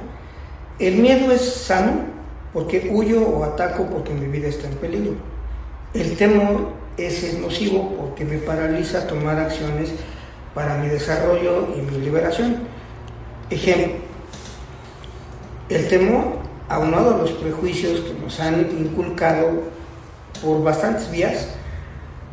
[0.78, 2.04] El miedo es sano
[2.52, 5.14] porque huyo o ataco porque mi vida está en peligro.
[5.92, 9.90] El temor es nocivo porque me paraliza tomar acciones
[10.54, 12.58] para mi desarrollo y mi liberación.
[13.50, 13.94] Ejemplo,
[15.68, 19.62] el temor, aunado a los prejuicios que nos han inculcado
[20.42, 21.48] por bastantes vías,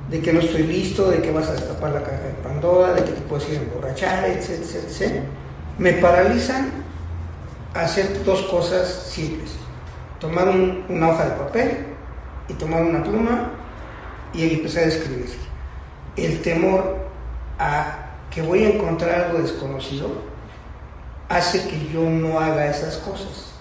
[0.09, 3.03] de que no estoy listo, de que vas a destapar la caja de Pandora, de
[3.03, 5.23] que te puedes ir a emborrachar, etc, etc,
[5.77, 6.69] me paralizan
[7.73, 9.51] a hacer dos cosas simples.
[10.19, 11.77] Tomar una hoja de papel
[12.49, 13.51] y tomar una pluma
[14.33, 15.29] y empezar a escribir.
[16.15, 16.97] El temor
[17.59, 20.09] a que voy a encontrar algo desconocido
[21.29, 23.51] hace que yo no haga esas cosas.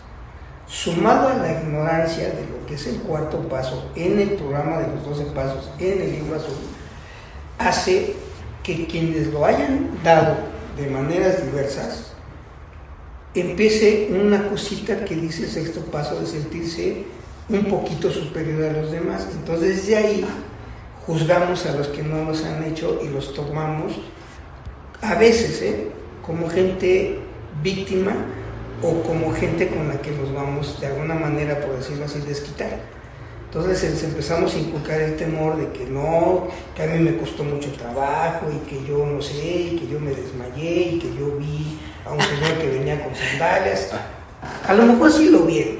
[0.66, 4.86] Sumado a la ignorancia de lo que es el cuarto paso en el programa de
[4.88, 6.54] los 12 pasos en el libro azul,
[7.58, 8.14] hace
[8.62, 10.36] que quienes lo hayan dado
[10.76, 12.12] de maneras diversas,
[13.34, 17.04] empiece una cosita que dice el sexto paso de sentirse
[17.48, 19.26] un poquito superior a los demás.
[19.32, 20.26] Entonces de ahí
[21.10, 23.94] juzgamos a los que no los han hecho y los tomamos
[25.02, 25.88] a veces ¿eh?
[26.24, 27.18] como gente
[27.64, 28.12] víctima
[28.80, 32.78] o como gente con la que nos vamos de alguna manera, por decirlo así, desquitar.
[33.46, 36.46] Entonces empezamos a inculcar el temor de que no,
[36.76, 39.98] que a mí me costó mucho trabajo y que yo no sé, y que yo
[39.98, 43.90] me desmayé y que yo vi a un señor que venía con sandalias.
[44.66, 45.78] A lo mejor sí lo vieron,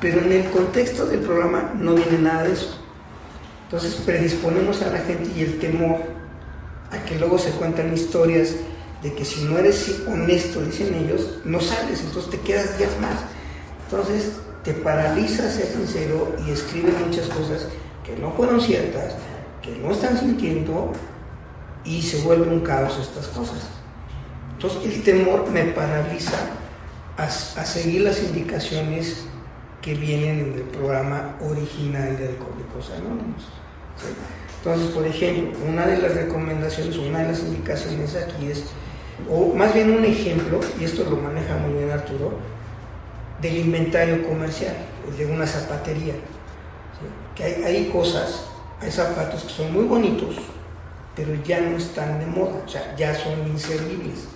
[0.00, 2.81] pero en el contexto del programa no viene nada de eso.
[3.72, 5.96] Entonces predisponemos a la gente y el temor
[6.90, 8.56] a que luego se cuentan historias
[9.02, 13.20] de que si no eres honesto, dicen ellos, no sales, entonces te quedas días más.
[13.86, 14.32] Entonces
[14.62, 17.68] te paraliza ser sincero y escribe muchas cosas
[18.04, 19.14] que no fueron ciertas,
[19.62, 20.92] que no están sintiendo
[21.82, 23.70] y se vuelve un caos estas cosas.
[24.52, 26.36] Entonces el temor me paraliza
[27.16, 29.24] a, seguir las indicaciones
[29.80, 33.61] que vienen en el programa original de Alcohólicos Anónimos.
[34.58, 38.64] Entonces, por ejemplo, una de las recomendaciones, una de las indicaciones aquí es
[39.30, 42.32] o más bien un ejemplo, y esto lo maneja muy bien Arturo,
[43.40, 44.74] del inventario comercial,
[45.16, 46.14] de una zapatería.
[47.34, 48.46] Que hay, cosas,
[48.80, 50.36] hay zapatos que son muy bonitos,
[51.16, 54.28] pero ya no están de moda, o sea, ya son inservibles.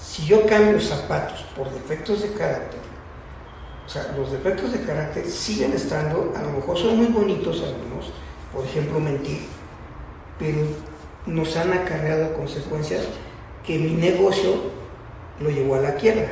[0.00, 2.80] Si yo cambio zapatos por defectos de carácter,
[3.86, 8.12] o sea, los defectos de carácter siguen estando, a lo mejor son muy bonitos algunos,
[8.56, 9.40] por ejemplo, mentir,
[10.38, 10.58] pero
[11.26, 13.04] nos han acarreado consecuencias
[13.64, 14.54] que mi negocio
[15.40, 16.28] lo llevó a la quiebra.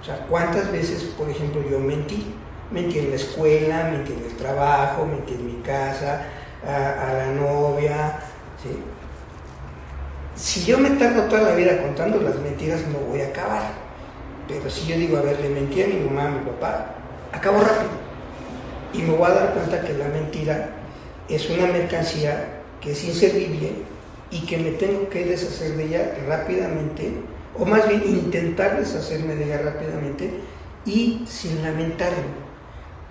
[0.00, 2.34] O sea, ¿cuántas veces, por ejemplo, yo mentí?
[2.70, 6.26] Mentí en la escuela, mentí en el trabajo, mentí en mi casa,
[6.64, 8.20] a, la novia.
[10.36, 13.72] Si yo me tardo toda la vida contando las mentiras, no voy a acabar.
[14.46, 16.94] Pero si yo digo, a ver, le mentí a mi mamá, a mi papá,
[17.32, 18.07] acabo rápido.
[18.92, 20.70] Y me voy a dar cuenta que la mentira
[21.28, 23.72] es una mercancía que es inservible
[24.30, 27.12] y que me tengo que deshacer de ella rápidamente,
[27.58, 30.30] o más bien intentar deshacerme de ella rápidamente
[30.84, 32.48] y sin lamentarlo.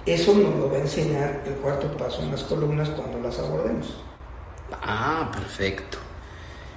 [0.05, 3.93] Eso nos lo va a enseñar el cuarto paso en las columnas cuando las abordemos.
[4.81, 5.97] Ah, perfecto.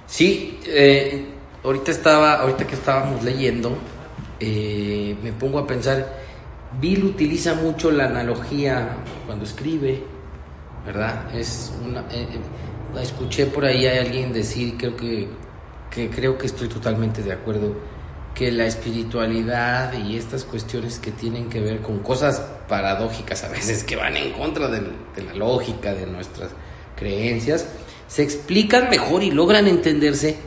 [0.05, 1.27] Sí, eh,
[1.63, 3.77] ahorita estaba, ahorita que estábamos leyendo,
[4.39, 6.19] eh, me pongo a pensar,
[6.79, 8.89] Bill utiliza mucho la analogía
[9.25, 10.03] cuando escribe
[10.85, 11.33] ¿verdad?
[11.35, 15.27] Es una, eh, eh, escuché por ahí a alguien decir, creo que,
[16.09, 17.75] creo que estoy totalmente de acuerdo,
[18.33, 23.83] que la espiritualidad y estas cuestiones que tienen que ver con cosas paradójicas a veces
[23.83, 24.81] que van en contra de,
[25.23, 26.49] la lógica de nuestras
[26.95, 27.67] creencias,
[28.07, 30.37] se explican mejor y logran entenderse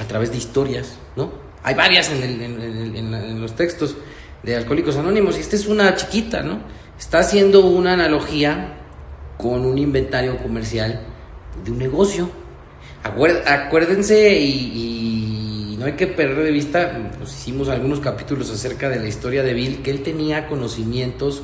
[0.00, 1.32] a través de historias, ¿no?
[1.64, 3.94] Hay varias en, el- en- en- en los textos
[4.42, 6.60] de Alcohólicos Anónimos y esta es una chiquita, ¿no?
[6.98, 8.74] Está haciendo una analogía
[9.36, 11.00] con un inventario comercial
[11.64, 12.30] de un negocio.
[13.04, 19.00] Acuérdense y, y no hay que perder de vista, pues hicimos algunos capítulos acerca de
[19.00, 21.42] la historia de Bill, que él tenía conocimientos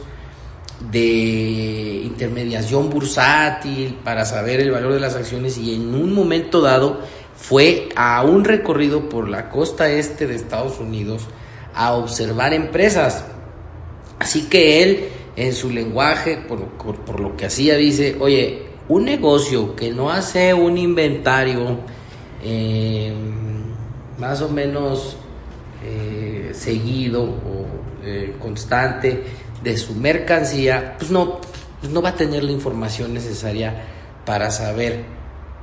[0.92, 7.00] de intermediación bursátil para saber el valor de las acciones y en un momento dado
[7.36, 11.26] fue a un recorrido por la costa este de Estados Unidos
[11.78, 13.24] a observar empresas.
[14.18, 16.64] Así que él, en su lenguaje, por,
[17.04, 21.78] por- lo que hacía, dice, oye, un negocio que no hace un inventario
[22.42, 23.12] eh,
[24.18, 25.16] más o menos
[25.84, 27.66] eh, seguido o
[28.04, 29.22] eh, constante
[29.62, 31.40] de su mercancía, pues no,
[31.80, 33.84] pues no va a tener la información necesaria
[34.24, 35.04] para saber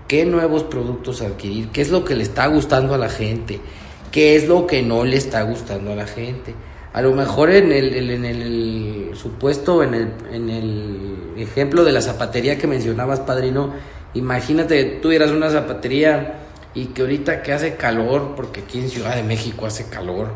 [0.08, 3.60] qué nuevos productos adquirir, qué es lo que le está gustando a la gente,
[4.16, 6.56] qué es lo que no le está gustando a la gente.
[6.94, 12.00] A lo mejor en el, en el supuesto, en el, en el ejemplo de la
[12.00, 13.74] zapatería que mencionabas, padrino,
[14.14, 16.36] imagínate que tuvieras una zapatería
[16.74, 20.30] y que ahorita que hace calor, porque aquí en Ciudad de México hace calor,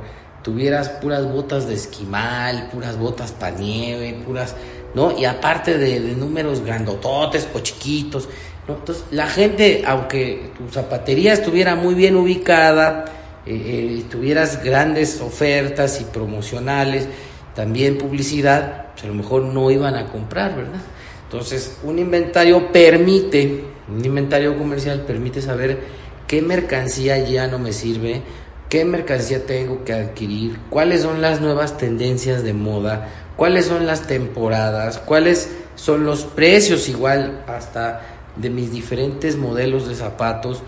[0.44, 4.58] tuvieras puras botas de esquimal, puras botas para nieve, puras,
[4.94, 5.18] ¿no?
[5.18, 8.28] Y aparte de, de números grandototes o chiquitos,
[8.68, 8.76] ¿no?
[8.76, 13.16] Entonces, la gente, aunque tu zapatería estuviera muy bien ubicada,
[13.50, 17.08] eh, eh, tuvieras grandes ofertas y promocionales,
[17.56, 20.82] también publicidad, pues a lo mejor no iban a comprar, ¿verdad?
[21.24, 25.80] Entonces, un inventario permite, un inventario comercial permite saber
[26.28, 28.22] qué mercancía ya no me sirve,
[28.70, 34.06] qué mercancía tengo que adquirir, cuáles son las nuevas tendencias de moda, cuáles son las
[34.06, 38.02] temporadas, cuáles son los precios igual hasta
[38.36, 40.62] de mis diferentes modelos de zapatos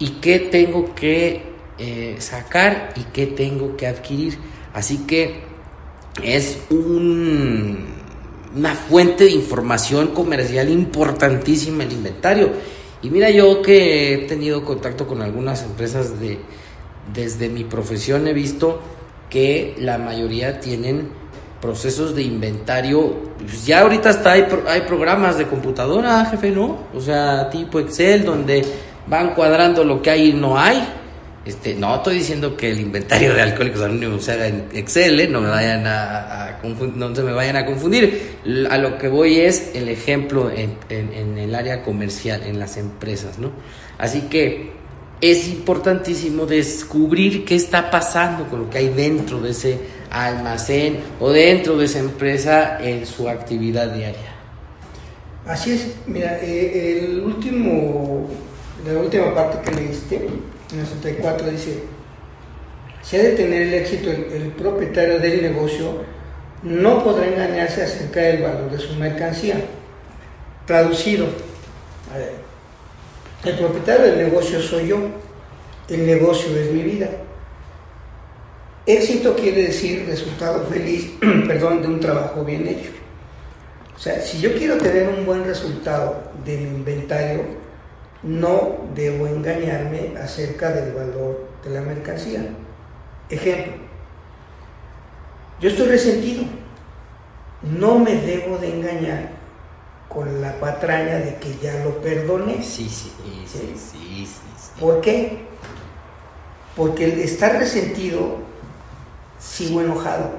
[0.00, 4.38] y qué tengo que eh, sacar y qué tengo que adquirir.
[4.72, 5.42] Así que
[6.22, 7.86] es un,
[8.54, 12.50] una fuente de información comercial importantísima el inventario.
[13.02, 16.38] Y mira, yo que he tenido contacto con algunas empresas de,
[17.12, 18.80] desde mi profesión he visto
[19.30, 21.10] que la mayoría tienen
[21.60, 23.14] procesos de inventario.
[23.38, 26.78] Pues ya ahorita hasta hay, hay programas de computadora, jefe, ¿no?
[26.94, 28.64] O sea, tipo Excel, donde
[29.06, 30.82] van cuadrando lo que hay y no hay.
[31.46, 35.28] Este, no estoy diciendo que el inventario de alcohólicos anónimos se haga en Excel, ¿eh?
[35.28, 38.38] no se me vayan a confundir.
[38.68, 43.52] A lo que voy es el ejemplo en el área comercial, en las empresas, ¿no?
[43.96, 44.72] Así que
[45.20, 49.78] es importantísimo descubrir qué está pasando con lo que hay dentro de ese
[50.10, 54.34] almacén o dentro de esa empresa en su actividad diaria.
[55.46, 58.28] Así es, mira, eh, el último,
[58.84, 60.28] la última parte que leíste,
[60.72, 61.82] en el 64, dice,
[63.02, 66.02] si ha de tener el éxito el, propietario del negocio,
[66.62, 69.56] no podrá engañarse acerca del valor de su mercancía.
[70.66, 71.26] Traducido,
[72.12, 72.32] a ver,
[73.44, 74.98] el propietario del negocio soy yo,
[75.88, 77.08] el negocio es mi vida.
[78.86, 81.12] Éxito quiere decir resultado feliz,
[81.46, 82.90] perdón, de un trabajo bien hecho.
[83.94, 87.65] O sea, si yo quiero tener un buen resultado de mi inventario,
[88.26, 92.44] no debo engañarme acerca del valor de la mercancía.
[93.30, 93.72] Ejemplo,
[95.60, 96.44] yo estoy resentido,
[97.62, 99.30] no me debo de engañar
[100.08, 102.62] con la patraña de que ya lo perdoné.
[102.62, 104.26] Sí, sí, sí, sí, sí.
[104.26, 104.80] sí.
[104.80, 105.46] ¿Por qué?
[106.74, 108.38] Porque el estar resentido,
[109.38, 110.32] sigo enojado,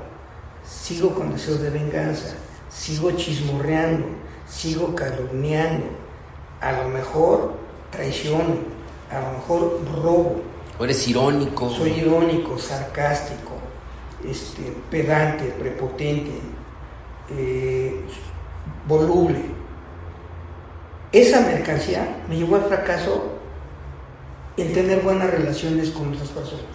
[0.66, 2.36] sigo con deseos de venganza,
[2.70, 4.06] sigo chismorreando,
[4.48, 5.86] sigo calumniando,
[6.62, 8.56] a lo mejor traiciono,
[9.12, 10.42] a lo mejor robo,
[10.80, 11.70] O eres irónico.
[11.70, 13.54] soy irónico, sarcástico,
[14.30, 16.32] este, pedante, prepotente,
[17.30, 18.02] eh,
[18.88, 19.40] voluble.
[21.12, 23.38] Esa mercancía me llevó al fracaso
[24.58, 26.66] en tener buenas relaciones con otras personas.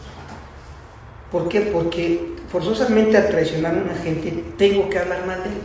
[1.31, 1.61] ¿Por qué?
[1.63, 5.63] Porque forzosamente al traicionar a una gente tengo que hablar mal de él.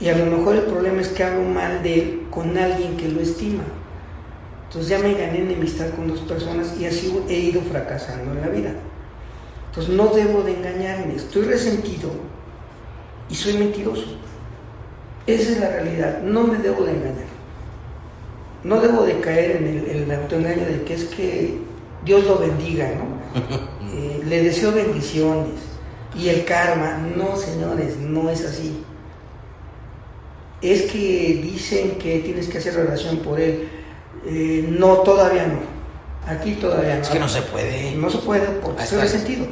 [0.00, 3.08] Y a lo mejor el problema es que hablo mal de él con alguien que
[3.08, 3.62] lo estima.
[4.70, 8.46] Entonces ya me gané enemistad con dos personas y así he ido fracasando en la
[8.46, 8.72] vida.
[9.66, 12.08] Entonces no debo de engañarme, estoy resentido
[13.28, 14.16] y soy mentiroso.
[15.26, 16.22] Esa es la realidad.
[16.22, 17.26] No me debo de engañar.
[18.62, 21.58] No debo de caer en el, el autoengaño de que es que
[22.04, 23.20] Dios lo bendiga, ¿no?
[23.92, 25.54] Eh, le deseo bendiciones.
[26.14, 28.84] Y el karma, no señores, no es así.
[30.62, 33.79] Es que dicen que tienes que hacer relación por él.
[34.26, 35.60] Eh, no, todavía no.
[36.30, 37.02] Aquí todavía no.
[37.02, 37.92] Es que no se puede.
[37.92, 39.46] No se puede porque se sentido.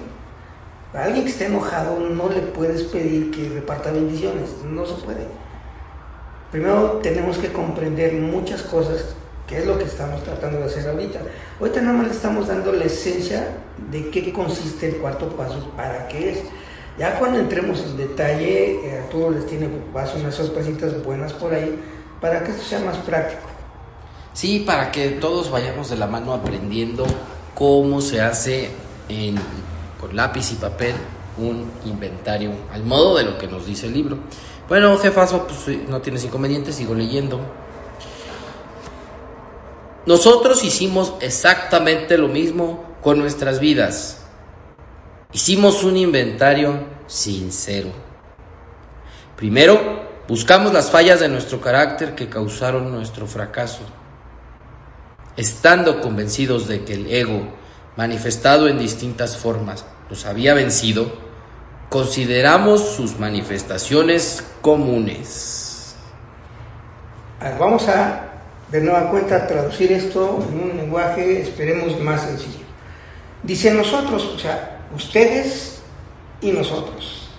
[0.94, 4.50] A alguien que esté enojado no le puedes pedir que reparta bendiciones.
[4.64, 5.26] No se puede.
[6.50, 9.14] Primero tenemos que comprender muchas cosas,
[9.46, 11.20] que es lo que estamos tratando de hacer ahorita.
[11.60, 13.48] Ahorita nada más le estamos dando la esencia
[13.90, 16.38] de qué consiste el cuarto paso, para qué es.
[16.98, 21.78] Ya cuando entremos en detalle, eh, Arturo les tiene paso unas sorpresitas buenas por ahí,
[22.20, 23.57] para que esto sea más práctico.
[24.38, 27.04] Sí, para que todos vayamos de la mano aprendiendo
[27.56, 28.70] cómo se hace
[30.00, 30.94] con lápiz y papel
[31.38, 34.16] un inventario, al modo de lo que nos dice el libro.
[34.68, 37.40] Bueno, jefazo, pues no tienes inconveniente, sigo leyendo.
[40.06, 44.22] Nosotros hicimos exactamente lo mismo con nuestras vidas.
[45.32, 46.78] Hicimos un inventario
[47.08, 47.88] sincero.
[49.34, 49.80] Primero,
[50.28, 53.80] buscamos las fallas de nuestro carácter que causaron nuestro fracaso.
[55.38, 57.42] Estando convencidos de que el ego,
[57.96, 61.12] manifestado en distintas formas, nos había vencido,
[61.88, 65.94] consideramos sus manifestaciones comunes.
[67.56, 68.30] Vamos a,
[68.72, 72.66] de nueva cuenta, traducir esto en un lenguaje, esperemos, más sencillo.
[73.44, 75.82] Dice nosotros, o sea, ustedes
[76.40, 77.30] y nosotros,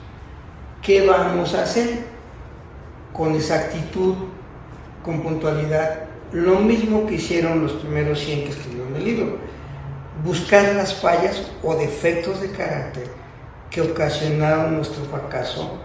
[0.82, 2.06] ¿qué vamos a hacer
[3.12, 4.16] con exactitud,
[5.04, 6.09] con puntualidad?
[6.32, 9.38] Lo mismo que hicieron los primeros 100 que escribieron el libro,
[10.24, 13.08] buscar las fallas o defectos de carácter
[13.72, 15.80] que ocasionaron nuestro fracaso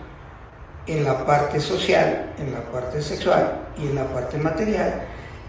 [0.87, 5.03] en la parte social, en la parte sexual y en la parte material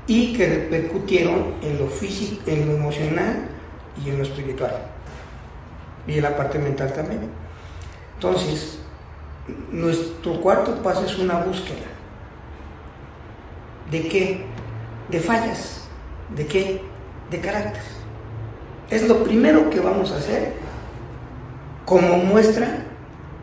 [0.07, 3.47] y que repercutieron en lo físico, en lo emocional
[4.03, 4.75] y en lo espiritual
[6.07, 7.29] y en la parte mental también.
[8.15, 8.79] Entonces,
[9.71, 11.87] nuestro cuarto paso es una búsqueda.
[13.91, 14.45] ¿De qué?
[15.09, 15.81] De fallas.
[16.35, 16.81] ¿De qué?
[17.29, 17.81] De carácter.
[18.89, 20.53] Es lo primero que vamos a hacer
[21.85, 22.85] como muestra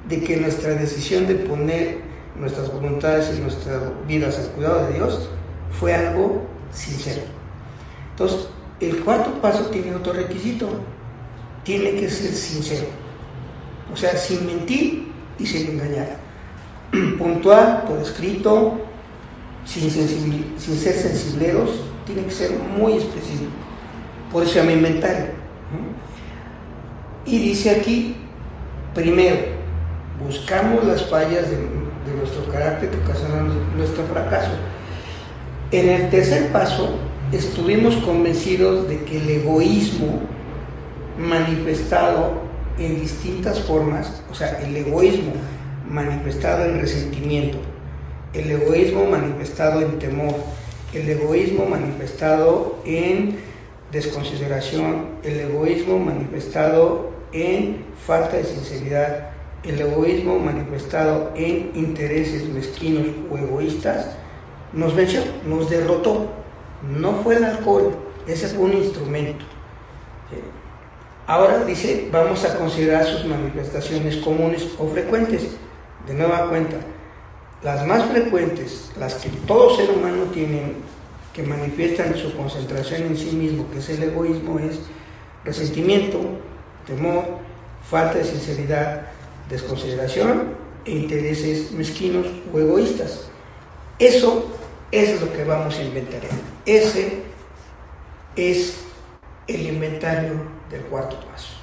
[0.09, 2.01] de que nuestra decisión de poner
[2.37, 5.29] nuestras voluntades y nuestras vidas al cuidado de Dios
[5.79, 6.43] fue algo
[6.73, 7.23] sincero.
[8.11, 8.49] Entonces,
[8.81, 10.69] el cuarto paso tiene otro requisito,
[11.63, 12.87] tiene que ser sincero,
[13.93, 16.17] o sea, sin mentir y sin engañar,
[17.19, 18.81] puntual, por escrito,
[19.65, 21.71] sin, ser sensibleros,
[22.07, 23.51] tiene que ser muy específico,
[24.31, 25.27] por eso llama inventario.
[27.25, 28.17] Y dice aquí,
[28.95, 29.37] primero,
[30.25, 31.83] buscamos las fallas de,
[32.17, 34.51] nuestro carácter que ocasionan nuestro fracaso.
[35.71, 36.97] En el tercer paso,
[37.33, 40.21] estuvimos convencidos de que el egoísmo
[41.19, 42.43] manifestado
[42.79, 45.33] en distintas formas, o sea, el egoísmo
[45.89, 47.59] manifestado en resentimiento,
[48.35, 50.35] el egoísmo manifestado en temor,
[50.93, 53.39] el egoísmo manifestado en
[53.91, 59.31] desconsideración, el egoísmo manifestado en falta de sinceridad,
[59.65, 64.17] el egoísmo manifestado en intereses mezquinos o egoístas
[64.73, 66.27] nos venció, nos derrotó.
[66.99, 67.95] No fue el alcohol,
[68.27, 69.45] ese fue un instrumento.
[71.27, 75.57] Ahora dice, vamos a considerar sus manifestaciones comunes o frecuentes.
[76.07, 76.77] De nueva cuenta,
[77.63, 80.75] las más frecuentes, las que todo ser humano tiene,
[81.33, 84.81] que manifiestan su concentración en sí mismo, que es el egoísmo, es
[85.45, 86.19] resentimiento,
[86.87, 87.25] temor,
[87.89, 89.03] falta de sinceridad,
[89.49, 90.55] desconsideración
[90.85, 93.29] e intereses mezquinos o egoístas.
[93.99, 94.51] Eso
[94.91, 96.21] es lo que vamos a inventar.
[96.67, 97.23] Ese
[98.35, 98.81] es
[99.47, 100.33] el inventario
[100.71, 101.55] del cuarto paso.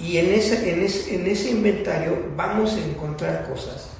[0.00, 3.97] Y en ese, en, ese, en ese inventario vamos a encontrar cosas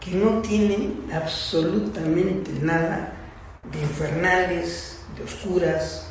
[0.00, 3.12] que no tienen absolutamente nada
[3.70, 6.06] de infernales, de oscuras,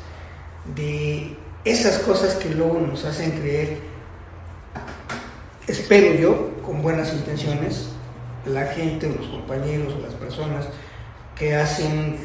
[0.74, 3.90] de esas cosas que luego nos hacen creer
[5.70, 7.90] espero yo, con buenas intenciones,
[8.46, 10.66] la gente, los compañeros las personas
[11.36, 12.18] que hacen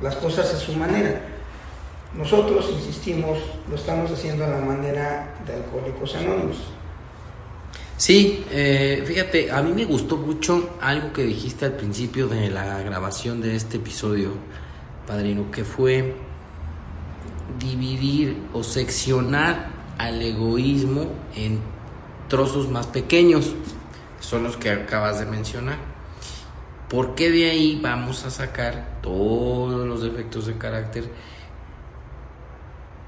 [0.00, 1.20] las cosas a su manera.
[2.14, 3.38] Nosotros, insistimos,
[3.68, 6.72] lo estamos haciendo a la manera de Alcohólicos Anónimos.
[7.98, 12.80] Sí, eh, fíjate, a mí me gustó mucho algo que dijiste al principio de la
[12.80, 14.30] grabación de este episodio,
[15.04, 16.14] padrino, que fue
[17.58, 21.58] dividir o seccionar al egoísmo en
[22.28, 23.52] trozos más pequeños.
[24.20, 25.78] son los que acabas de mencionar.
[26.88, 31.10] Porque de ahí vamos a sacar todos los defectos de carácter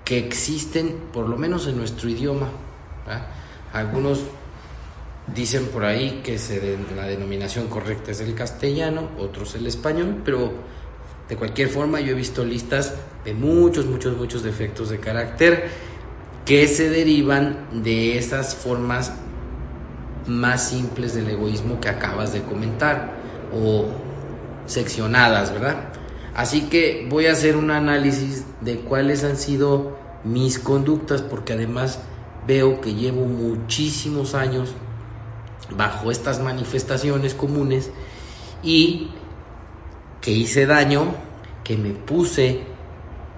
[0.05, 2.49] que existen, por lo menos en nuestro idioma.
[3.73, 4.25] Algunos
[5.35, 6.39] dicen por ahí que
[6.97, 10.53] la denominación correcta es el castellano, otros el español, pero
[11.29, 15.69] de cualquier forma yo he visto listas de muchos, muchos, muchos defectos de carácter
[16.45, 19.13] que se derivan de esas formas
[20.27, 23.13] más simples del egoísmo que acabas de comentar
[23.55, 23.87] o
[24.67, 25.91] seccionadas, ¿verdad?
[26.35, 32.01] Así que voy a hacer un análisis de cuáles han sido mis conductas porque además
[32.47, 34.75] veo que llevo muchísimos años
[35.77, 37.91] bajo estas manifestaciones comunes
[38.63, 39.11] y
[40.21, 41.15] que hice daño,
[41.65, 42.63] que me puse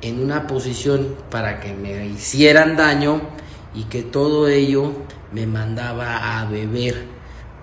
[0.01, 3.21] en una posición para que me hicieran daño
[3.75, 4.93] y que todo ello
[5.33, 7.07] me mandaba a beber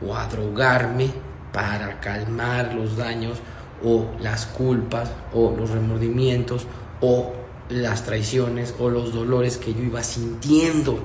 [0.06, 1.10] o a drogarme
[1.52, 3.40] para calmar los daños
[3.84, 6.66] o las culpas o los remordimientos
[7.02, 7.34] o
[7.70, 11.00] las traiciones o los dolores que yo iba sintiendo.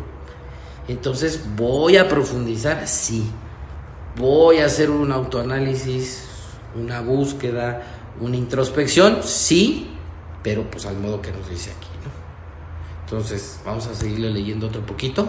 [0.88, 3.24] Entonces voy a profundizar, sí.
[4.16, 6.24] Voy a hacer un autoanálisis,
[6.76, 7.82] una búsqueda,
[8.20, 9.90] una introspección, sí,
[10.42, 12.10] pero pues al modo que nos dice aquí, ¿no?
[13.04, 15.26] Entonces, vamos a seguirle leyendo otro poquito.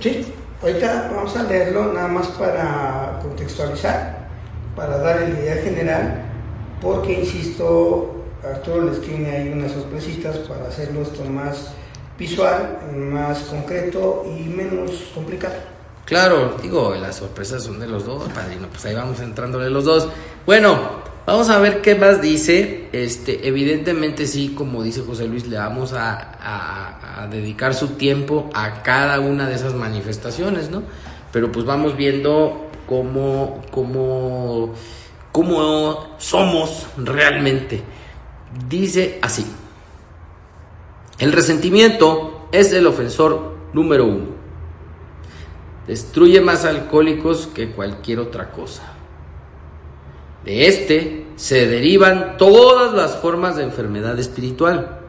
[0.00, 4.28] Sí, ahorita vamos a leerlo nada más para contextualizar,
[4.76, 6.22] para dar el idea general,
[6.82, 11.72] porque insisto, Arturo les tiene ahí unas sorpresitas para hacerlo esto más
[12.18, 15.75] visual, más concreto y menos complicado.
[16.06, 20.08] Claro, digo, las sorpresas son de los dos, padrino, pues ahí vamos entrándole los dos.
[20.46, 22.88] Bueno, Vamos a ver qué más dice.
[22.92, 29.18] Este, evidentemente sí, como dice José Luis, le vamos a, dedicar su tiempo a cada
[29.18, 30.84] una de esas manifestaciones, ¿no?
[31.32, 34.72] Pero pues vamos viendo cómo, cómo,
[35.32, 37.82] cómo somos realmente.
[38.68, 39.44] Dice así.
[41.18, 44.35] El resentimiento es el ofensor número uno.
[45.86, 48.92] Destruye más alcohólicos que cualquier otra cosa.
[50.44, 55.00] De este se derivan todas las formas de enfermedad espiritual,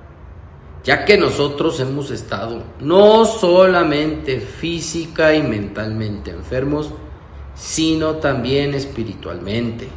[0.84, 6.92] ya que nosotros hemos estado no solamente física y mentalmente enfermos,
[7.56, 9.88] sino también espiritualmente.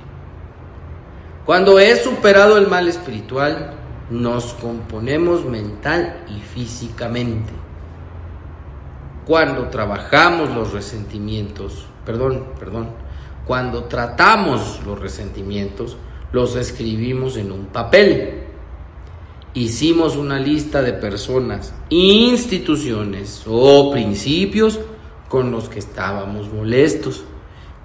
[1.44, 3.74] Cuando he superado el mal espiritual,
[4.10, 7.59] nos componemos mental y físicamente.
[9.26, 12.88] Cuando trabajamos los resentimientos, perdón, perdón,
[13.46, 15.96] cuando tratamos los resentimientos,
[16.32, 18.44] los escribimos en un papel.
[19.54, 24.78] Hicimos una lista de personas, instituciones o principios
[25.28, 27.24] con los que estábamos molestos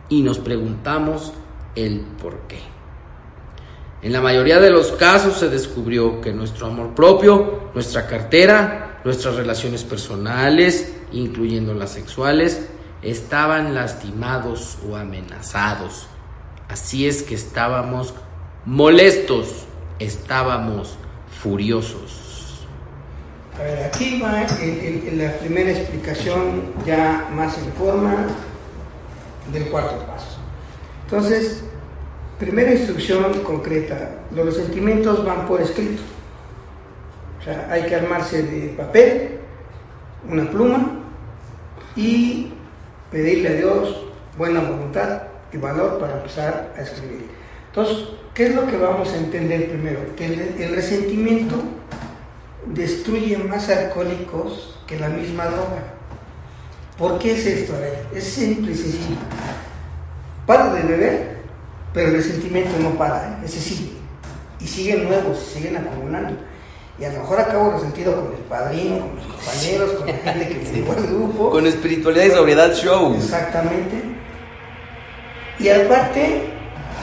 [0.09, 1.33] y nos preguntamos
[1.75, 2.59] el por qué.
[4.03, 9.35] En la mayoría de los casos se descubrió que nuestro amor propio, nuestra cartera, nuestras
[9.35, 12.67] relaciones personales, incluyendo las sexuales,
[13.01, 16.07] estaban lastimados o amenazados.
[16.67, 18.13] Así es que estábamos
[18.65, 19.65] molestos,
[19.99, 20.97] estábamos
[21.41, 22.65] furiosos.
[23.57, 24.45] A ver, aquí va
[25.13, 28.27] la primera explicación ya más en forma
[29.53, 30.37] del cuarto paso.
[31.05, 31.63] Entonces,
[32.39, 36.01] primera instrucción concreta, los sentimientos van por escrito.
[37.39, 39.39] O sea, hay que armarse de papel,
[40.29, 40.99] una pluma
[41.95, 42.51] y
[43.11, 44.05] pedirle a Dios
[44.37, 47.29] buena voluntad y valor para empezar a escribir.
[47.67, 50.15] Entonces, ¿qué es lo que vamos a entender primero?
[50.15, 51.55] Que el, resentimiento
[52.67, 55.83] destruye más alcohólicos que la misma droga.
[56.97, 57.73] ¿Por qué es esto?
[58.13, 59.17] Es simple y sencillo.
[60.45, 61.37] Para de beber,
[61.93, 63.45] pero el resentimiento no para, ¿eh?
[63.45, 63.91] ese sigue.
[64.59, 66.37] Y siguen nuevos, siguen acumulando.
[66.97, 70.47] Y a lo mejor acabo resentido con el padrino, con los compañeros, con la gente
[70.47, 70.85] que me sí.
[70.97, 71.49] el grupo.
[71.49, 73.15] Con espiritualidad y sobriedad show.
[73.15, 74.01] Exactamente.
[75.59, 76.43] Y aparte,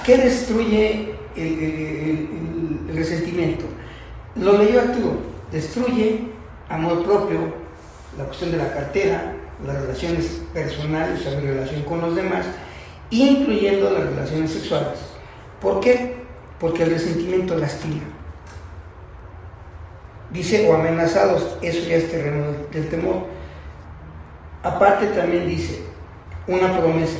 [0.04, 2.28] ¿qué destruye el,
[2.94, 3.64] resentimiento?
[4.36, 5.32] Lo leyó Arturo.
[5.50, 6.20] Destruye
[6.70, 7.52] amor propio,
[8.16, 9.34] la cuestión de la cartera,
[9.66, 12.46] las relaciones personales, o sea, mi relación con los demás,
[13.10, 14.98] incluyendo las relaciones sexuales.
[15.60, 16.16] ¿Por qué?
[16.58, 18.11] Porque el resentimiento lastima
[20.32, 23.26] dice o amenazados, eso ya es terreno del, temor.
[24.62, 25.82] Aparte también dice
[26.46, 27.18] una promesa,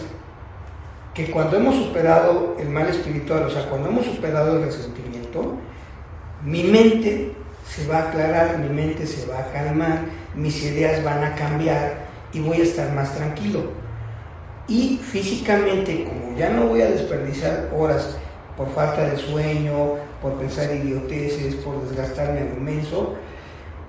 [1.15, 5.57] que cuando hemos superado el mal espiritual, o sea, cuando hemos superado el resentimiento,
[6.43, 7.33] mi mente
[7.69, 10.01] se va a aclarar, mi mente se va a calmar,
[10.35, 13.73] mis ideas van a cambiar y voy a estar más tranquilo.
[14.69, 18.17] Y físicamente, como ya no voy a desperdiciar horas
[18.57, 23.17] por falta de sueño, por pensar idioteces, por desgastarme en inmenso,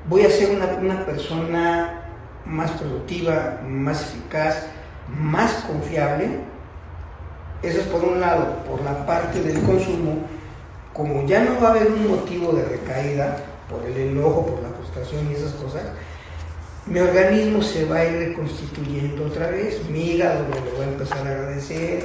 [0.09, 2.01] voy a ser una, una persona
[2.45, 4.65] más productiva, más eficaz,
[5.07, 6.39] más confiable.
[7.61, 10.23] Eso es por un lado, por la parte del consumo,
[10.91, 13.37] como ya no va a haber un motivo de recaída
[13.69, 15.83] por el enojo, por la frustración y esas cosas,
[16.85, 20.87] mi organismo se va a ir reconstituyendo otra vez, mi hígado me lo va a
[20.87, 22.03] empezar a agradecer,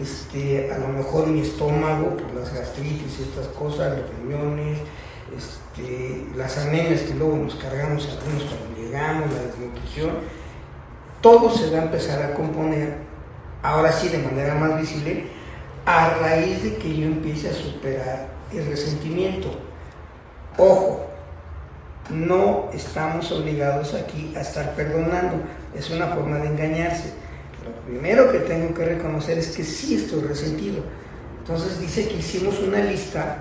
[0.00, 4.78] este, a lo mejor mi estómago por las gastritis y estas cosas, los riñones,
[5.36, 10.10] este, las anemias que luego nos cargamos algunos cuando llegamos, la desnutrición,
[11.20, 12.96] todo se va a empezar a componer,
[13.62, 15.26] ahora sí de manera más visible,
[15.86, 19.48] a raíz de que yo empiece a superar el resentimiento.
[20.56, 21.06] Ojo,
[22.10, 25.42] no estamos obligados aquí a estar perdonando,
[25.74, 27.14] es una forma de engañarse.
[27.64, 30.82] Lo primero que tengo que reconocer es que sí estoy resentido.
[31.38, 33.38] Entonces dice que hicimos una lista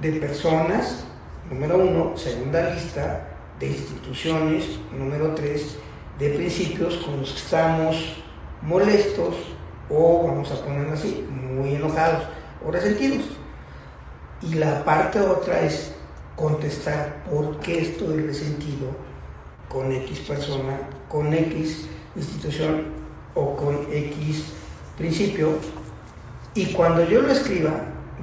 [0.00, 1.04] de personas,
[1.50, 4.64] número uno, segunda lista de instituciones,
[4.96, 5.76] número tres,
[6.18, 8.22] de principios con los que estamos
[8.62, 9.36] molestos
[9.90, 12.24] o, vamos a ponerlo así, muy enojados
[12.66, 13.24] o resentidos.
[14.40, 15.92] Y la parte otra es
[16.34, 18.88] contestar por qué estoy resentido
[19.68, 20.80] con X persona,
[21.10, 22.99] con X institución
[23.34, 24.44] o con X
[24.96, 25.54] principio.
[26.54, 27.70] Y cuando yo lo escriba,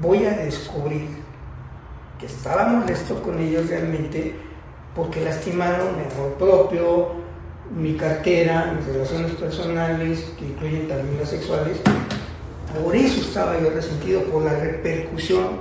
[0.02, 1.08] voy a descubrir
[2.20, 4.36] que estaba molesto con ellos realmente
[4.96, 7.12] porque lastimaron mi amor propio,
[7.76, 11.78] mi cartera, mis relaciones personales, que incluyen también las sexuales.
[12.84, 15.60] Por eso estaba yo resentido, por la repercusión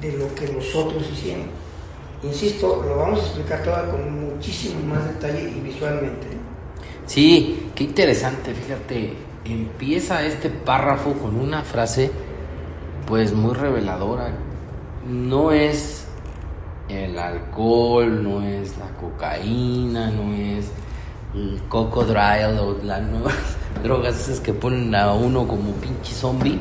[0.00, 1.46] de lo que los otros hicieron.
[2.22, 6.41] Insisto, lo vamos a explicar todo con muchísimo más detalle y visualmente.
[7.06, 12.10] Sí, qué interesante, fíjate, empieza este párrafo con una frase
[13.06, 14.30] pues muy reveladora.
[15.06, 16.06] No es
[16.88, 20.70] el alcohol, no es la cocaína, no es
[21.34, 23.34] el cocodrilo o las nuevas
[23.82, 26.60] drogas esas que ponen a uno como pinche zombie,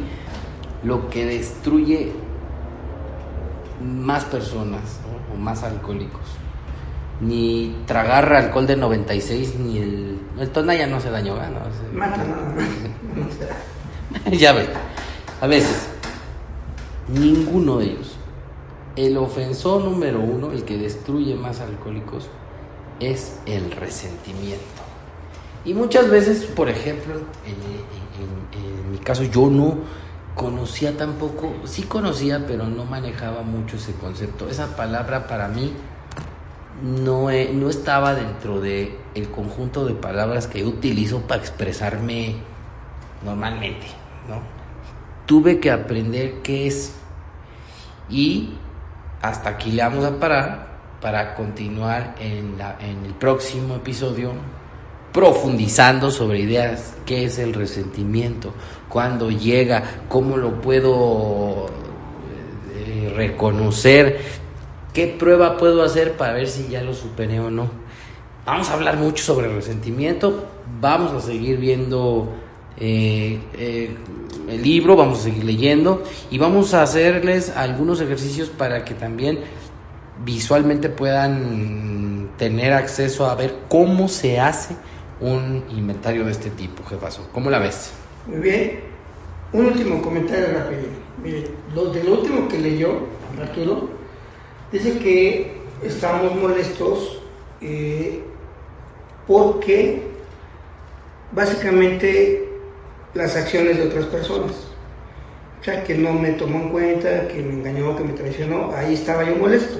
[0.84, 2.12] lo que destruye
[3.84, 5.00] más personas
[5.34, 6.41] o más alcohólicos.
[7.22, 10.20] Ni tragar alcohol de 96, ni el.
[10.40, 12.00] El Tonaya no se dañó, ¿no?
[12.00, 14.32] Nada más.
[14.40, 14.68] ya ves,
[15.40, 15.88] a veces,
[17.08, 18.16] ninguno de ellos.
[18.96, 22.28] El ofensor número uno, el que destruye más alcohólicos,
[23.00, 24.64] es el resentimiento.
[25.64, 27.14] Y muchas veces, por ejemplo,
[27.46, 29.78] en, en- en mi caso yo no
[30.36, 34.50] conocía tampoco, sí conocía, pero no manejaba mucho ese concepto.
[34.50, 35.74] Esa palabra para mí
[36.84, 42.36] no, no estaba dentro de el conjunto de palabras que utilizo para expresarme
[43.24, 43.88] normalmente,
[44.28, 44.40] ¿no?
[45.26, 46.94] Tuve que aprender qué es
[48.10, 48.54] y
[49.22, 50.68] hasta aquí le vamos a parar
[51.02, 54.34] para continuar en, la- en el próximo episodio
[55.12, 58.54] profundizando sobre ideas, qué es el resentimiento,
[58.88, 61.68] cuándo llega, cómo lo puedo
[62.76, 64.22] eh, reconocer,
[64.94, 67.70] qué prueba puedo hacer para ver si ya lo superé o no.
[68.46, 70.46] Vamos a hablar mucho sobre resentimiento,
[70.80, 72.30] vamos a seguir viendo
[72.78, 73.96] eh, eh,
[74.50, 79.40] el libro, vamos a seguir leyendo y vamos a hacerles algunos ejercicios para que también
[80.26, 84.76] visualmente puedan tener acceso a ver cómo se hace
[85.20, 87.30] un inventario de este tipo, jefazo.
[87.32, 87.94] ¿Cómo la ves?
[88.28, 88.80] Muy bien.
[89.54, 90.82] Un último comentario rápido.
[91.24, 93.06] Mire, lo, de lo último que leyó
[93.40, 93.90] Arturo,
[94.72, 95.52] dice que
[95.84, 97.22] estamos molestos
[97.62, 98.24] eh,
[99.28, 100.04] porque
[101.32, 102.50] básicamente
[103.14, 104.52] las acciones de otras personas.
[105.60, 108.96] O sea, que no me tomó en cuenta, que me engañó, que me traicionó, ahí
[108.96, 109.80] estaba yo molesto.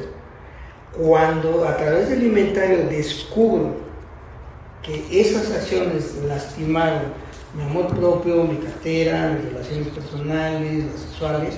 [0.96, 3.76] Cuando a través del inventario descubro
[4.84, 7.14] que esas acciones lastimaron
[7.56, 11.56] mi amor propio, mi cartera, mis relaciones personales, las sexuales,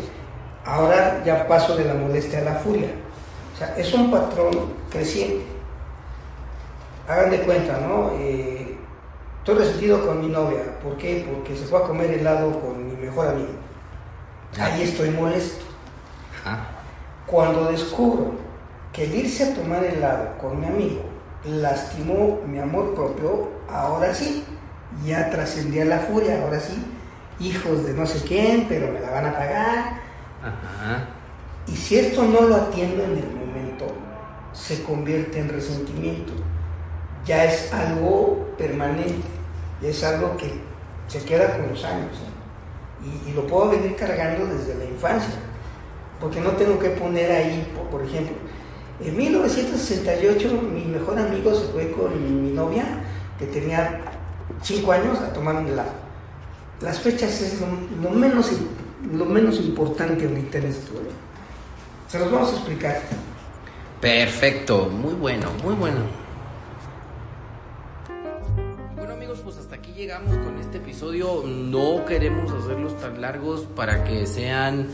[0.66, 2.90] ahora ya paso de la molestia a la furia.
[3.54, 4.52] O sea, es un patrón
[4.90, 5.46] creciente.
[7.08, 8.12] Hagan de cuenta, ¿no?
[8.18, 8.78] Eh,
[9.40, 10.80] estoy resentido con mi novia.
[10.82, 11.28] ¿Por qué?
[11.30, 13.54] Porque se fue a comer helado con mi mejor amigo.
[14.60, 15.66] Ahí estoy molesto.
[16.46, 16.68] Ajá.
[17.26, 18.32] Cuando descubro
[18.92, 21.02] que el irse a tomar helado con mi amigo
[21.46, 24.46] lastimó mi amor propio, ahora sí,
[25.06, 26.84] ya trascendí a la furia, ahora sí,
[27.40, 30.02] hijos de no sé quién, pero me la van a pagar.
[30.42, 31.08] Ajá.
[31.68, 33.43] Y si esto no lo atiendo en el momento,
[34.54, 36.34] se convierte en resentimiento.
[37.26, 39.28] Ya es algo permanente,
[39.82, 40.52] ya es algo que
[41.08, 42.12] se queda con los años.
[43.28, 45.34] Y, lo puedo venir cargando desde la infancia,
[46.20, 48.36] porque no tengo que poner ahí, por, ejemplo,
[49.04, 52.86] en 1968 mi mejor amigo se fue con mi novia,
[53.38, 54.00] que tenía
[54.62, 55.92] 5 años, a tomar un helado.
[56.80, 57.60] Las fechas es
[58.02, 58.52] lo, menos,
[59.12, 60.94] lo menos importante ahorita en esto.
[62.08, 63.02] Se los vamos a explicar.
[64.04, 66.00] Perfecto, muy bueno, muy bueno.
[68.98, 71.44] Bueno amigos, pues hasta aquí llegamos con este episodio.
[71.46, 74.90] No queremos hacerlos tan largos para que sean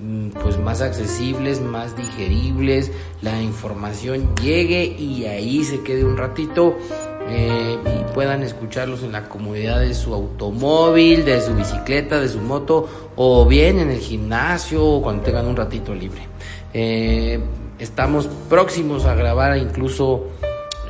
[0.00, 2.90] mm, pues más accesibles, más digeribles,
[3.20, 6.78] la información llegue y ahí se quede un ratito
[7.28, 12.40] eh, y puedan escucharlos en la comodidad de su automóvil, de su bicicleta, de su
[12.40, 16.22] moto o bien en el gimnasio o cuando tengan un ratito libre.
[16.72, 17.38] Eh,
[17.78, 20.28] estamos próximos a grabar incluso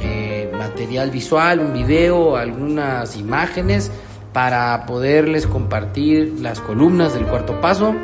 [0.00, 3.90] eh, material visual, un video, algunas imágenes
[4.32, 7.94] para poderles compartir las columnas del cuarto paso.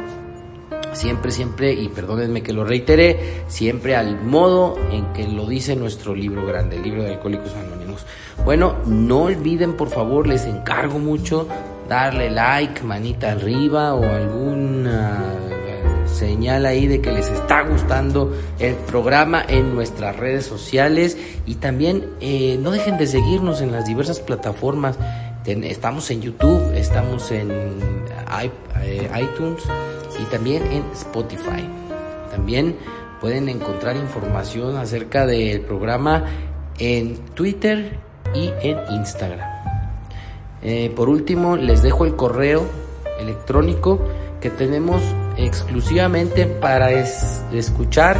[0.92, 6.14] Siempre, siempre, y perdónenme que lo reiteré, siempre al modo en que lo dice nuestro
[6.14, 8.04] libro grande, el libro de Alcohólicos Anónimos.
[8.44, 11.46] Bueno, no olviden, por favor, les encargo mucho
[11.88, 15.49] darle like, manita arriba o alguna
[16.20, 21.16] señal ahí de que les está gustando el programa en nuestras redes sociales
[21.46, 24.98] y también eh, no dejen de seguirnos en las diversas plataformas.
[25.46, 29.62] estamos en YouTube, estamos en eh, iTunes
[30.20, 31.66] y también en Spotify.
[32.30, 32.76] También
[33.20, 36.26] pueden encontrar información acerca del programa
[36.78, 37.98] en Twitter
[38.34, 39.48] y en Instagram.
[40.62, 42.66] Eh, por último, les dejo el correo
[43.18, 44.00] electrónico
[44.40, 45.02] que tenemos
[45.44, 46.90] exclusivamente para
[47.52, 48.16] escuchar,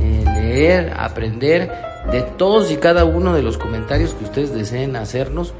[0.00, 1.70] eh, leer, aprender
[2.10, 5.54] de todos y cada uno de los comentarios que ustedes deseen hacernos.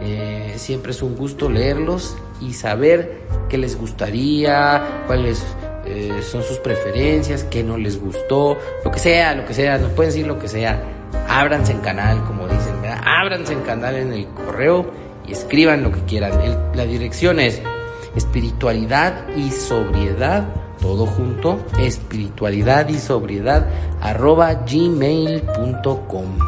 [0.00, 5.44] Eh, siempre es un gusto leerlos y saber qué les gustaría, cuáles
[5.84, 9.90] eh, son sus preferencias, qué no les gustó, lo que sea, lo que sea, nos
[9.92, 10.82] pueden decir lo que sea.
[11.28, 13.00] Ábranse en canal, como dicen, ¿verdad?
[13.04, 14.90] Ábranse en canal en el correo
[15.26, 16.32] y escriban lo que quieran.
[16.74, 17.62] la dirección es
[18.14, 20.46] espiritualidad y sobriedad,
[20.80, 23.66] todo junto, espiritualidad y sobriedad
[24.00, 26.38] arroba gmail.com.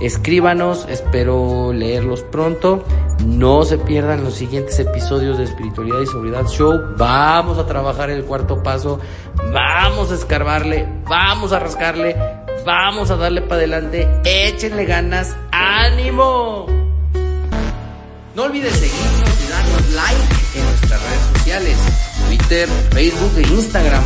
[0.00, 2.84] Escríbanos, espero leerlos pronto.
[3.24, 6.96] No se pierdan los siguientes episodios de Espiritualidad y Sobriedad Show.
[6.98, 8.98] Vamos a trabajar el cuarto paso.
[9.52, 10.88] Vamos a escarbarle.
[11.08, 12.16] Vamos a rascarle.
[12.66, 14.08] Vamos a darle para adelante.
[14.24, 15.36] Échenle ganas.
[15.52, 16.66] ¡Ánimo!
[18.34, 20.41] No olvides seguirnos y darnos like
[20.92, 21.78] nuestras redes sociales,
[22.26, 24.04] Twitter, Facebook e Instagram.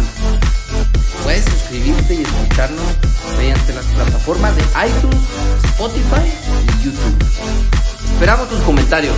[1.22, 2.84] Puedes suscribirte y escucharnos
[3.36, 5.20] mediante las plataformas de iTunes,
[5.64, 6.30] Spotify
[6.62, 7.24] y YouTube.
[8.12, 9.16] Esperamos tus comentarios.